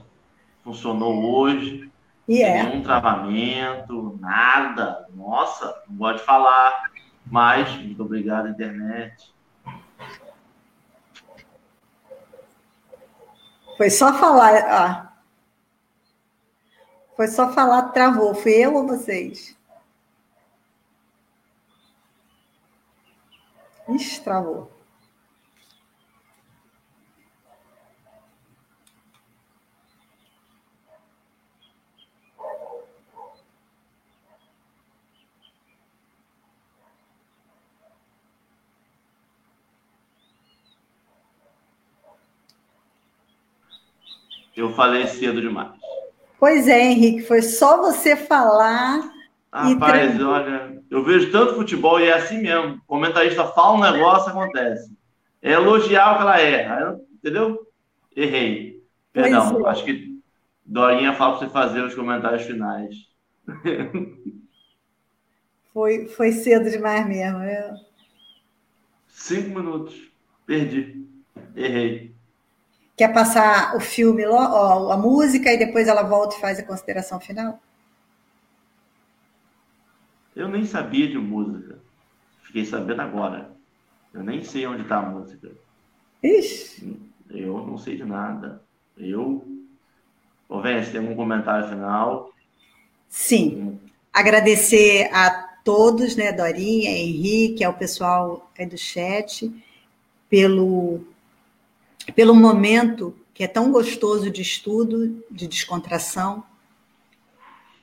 [0.63, 1.91] Funcionou hoje.
[2.29, 2.71] Yeah.
[2.71, 5.07] Nenhum travamento, nada.
[5.15, 6.91] Nossa, não gosto de falar.
[7.27, 9.33] Mas, muito obrigado, internet.
[13.77, 15.15] Foi só falar, ó.
[17.17, 18.35] Foi só falar, travou.
[18.35, 19.57] Fui eu ou vocês?
[23.89, 24.74] Ixi, travou.
[44.57, 45.73] Eu falei cedo demais.
[46.39, 49.13] Pois é, Henrique, foi só você falar.
[49.53, 52.77] Rapaz, olha, eu vejo tanto futebol e é assim mesmo.
[52.77, 54.93] O comentarista fala um negócio, acontece.
[55.41, 57.67] É elogiar o que ela erra, entendeu?
[58.15, 58.83] Errei.
[59.13, 59.71] Perdão, é.
[59.71, 60.19] acho que
[60.65, 62.95] Dorinha fala para você fazer os comentários finais.
[65.73, 67.43] Foi, foi cedo demais mesmo.
[67.43, 67.75] Eu...
[69.09, 70.09] Cinco minutos.
[70.47, 71.05] Perdi.
[71.57, 72.14] Errei
[72.97, 77.61] quer passar o filme, a música, e depois ela volta e faz a consideração final?
[80.35, 81.79] Eu nem sabia de música.
[82.43, 83.53] Fiquei sabendo agora.
[84.13, 85.51] Eu nem sei onde está a música.
[86.23, 87.01] Ixi.
[87.31, 88.63] Eu não sei de nada.
[88.97, 89.45] Eu.
[90.49, 92.33] Ô, você tem algum comentário final?
[93.09, 93.57] Sim.
[93.57, 93.79] Hum.
[94.13, 95.31] Agradecer a
[95.65, 99.51] todos, né, Dorinha, Henrique, ao pessoal aí do chat,
[100.29, 101.01] pelo
[102.13, 106.45] pelo momento que é tão gostoso de estudo, de descontração,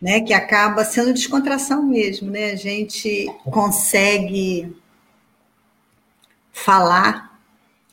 [0.02, 2.52] né, que acaba sendo descontração mesmo, né?
[2.52, 4.76] A gente consegue
[6.52, 7.40] falar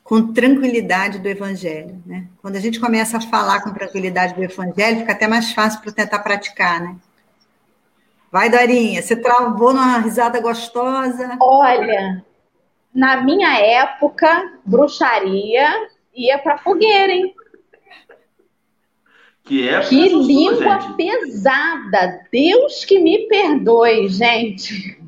[0.02, 2.26] com tranquilidade do evangelho, né?
[2.40, 5.92] Quando a gente começa a falar com tranquilidade do evangelho, fica até mais fácil para
[5.92, 6.96] tentar praticar, né?
[8.32, 11.36] Vai, Dorinha, você travou numa risada gostosa.
[11.40, 12.24] Olha,
[12.94, 17.34] na minha época, bruxaria ia para fogueira, hein?
[19.44, 22.26] Que, é que língua sua, pesada.
[22.30, 25.00] Deus que me perdoe, gente.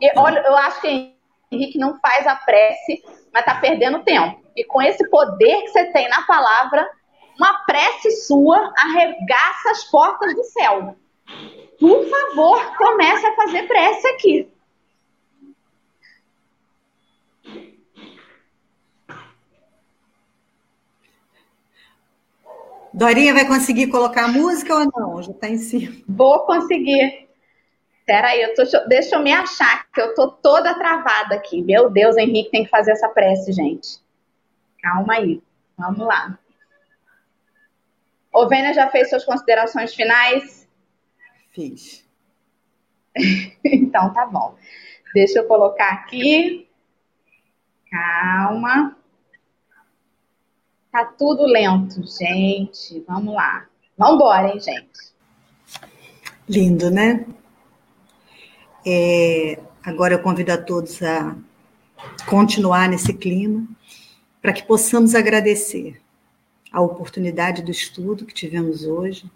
[0.00, 1.14] E, olha, eu acho que
[1.52, 4.40] Henrique não faz a prece, mas tá perdendo tempo.
[4.56, 6.88] E com esse poder que você tem na palavra,
[7.38, 10.96] uma prece sua arregaça as portas do céu.
[11.78, 14.48] Por favor, comece a fazer prece aqui.
[22.96, 25.22] Dorinha vai conseguir colocar a música ou não?
[25.22, 25.94] Já está em cima.
[26.08, 27.28] Vou conseguir.
[28.06, 31.60] Peraí, eu tô, deixa eu me achar, que eu tô toda travada aqui.
[31.60, 33.98] Meu Deus, Henrique tem que fazer essa prece, gente.
[34.80, 35.42] Calma aí.
[35.76, 36.38] Vamos lá.
[38.32, 40.66] Ovênia já fez suas considerações finais?
[41.50, 42.02] Fiz.
[43.62, 44.56] então tá bom.
[45.12, 46.66] Deixa eu colocar aqui.
[47.90, 48.95] Calma.
[50.96, 53.04] Tá tudo lento, gente.
[53.06, 53.66] Vamos lá.
[53.98, 55.12] Vamos embora, hein, gente?
[56.48, 57.26] Lindo, né?
[58.82, 61.36] É, agora eu convido a todos a
[62.26, 63.68] continuar nesse clima,
[64.40, 66.00] para que possamos agradecer
[66.72, 69.30] a oportunidade do estudo que tivemos hoje,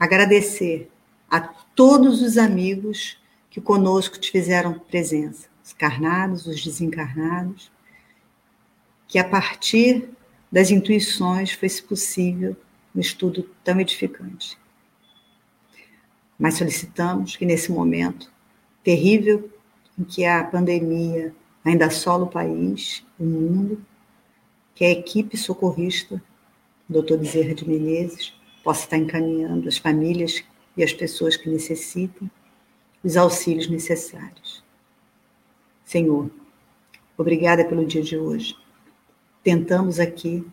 [0.00, 0.90] agradecer
[1.30, 1.42] a
[1.76, 3.16] todos os amigos
[3.50, 7.70] que conosco fizeram presença, os carnados, os desencarnados,
[9.06, 10.10] que a partir
[10.50, 12.56] das intuições foi-se possível
[12.94, 14.58] um estudo tão edificante.
[16.38, 18.30] Mas solicitamos que nesse momento
[18.82, 19.50] terrível
[19.98, 21.34] em que a pandemia
[21.64, 23.84] ainda assola o país, o mundo,
[24.74, 26.20] que a equipe socorrista,
[26.88, 27.18] Dr.
[27.18, 28.34] Bezerra de Menezes,
[28.64, 30.42] possa estar encaminhando as famílias
[30.76, 32.30] e as pessoas que necessitem
[33.04, 34.64] os auxílios necessários.
[35.84, 36.30] Senhor,
[37.16, 38.56] obrigada pelo dia de hoje
[39.42, 40.46] tentamos aqui,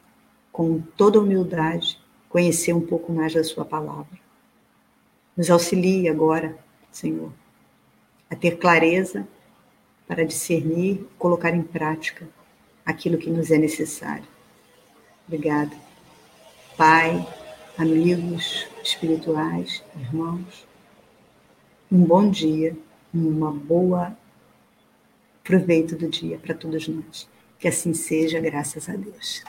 [0.51, 4.19] com toda humildade, conhecer um pouco mais da Sua palavra.
[5.35, 6.57] Nos auxilie agora,
[6.91, 7.31] Senhor,
[8.29, 9.27] a ter clareza
[10.07, 12.27] para discernir colocar em prática
[12.85, 14.27] aquilo que nos é necessário.
[15.27, 15.75] Obrigada.
[16.77, 17.27] Pai,
[17.77, 20.65] amigos espirituais, irmãos,
[21.91, 22.77] um bom dia,
[23.13, 24.17] uma boa
[25.43, 27.27] proveito do dia para todos nós.
[27.59, 29.43] Que assim seja, graças a Deus.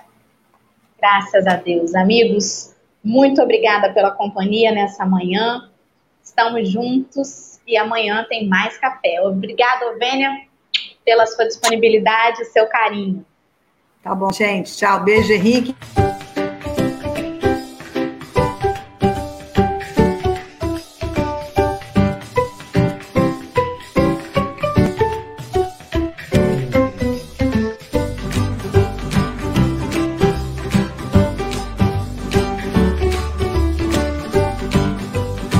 [0.98, 1.94] Graças a Deus.
[1.94, 5.70] Amigos, muito obrigada pela companhia nessa manhã.
[6.22, 9.20] Estamos juntos e amanhã tem mais café.
[9.22, 10.30] Obrigada, Ovênia,
[11.04, 13.24] pela sua disponibilidade e seu carinho.
[14.02, 14.74] Tá bom, gente.
[14.76, 15.04] Tchau.
[15.04, 15.74] Beijo, Henrique.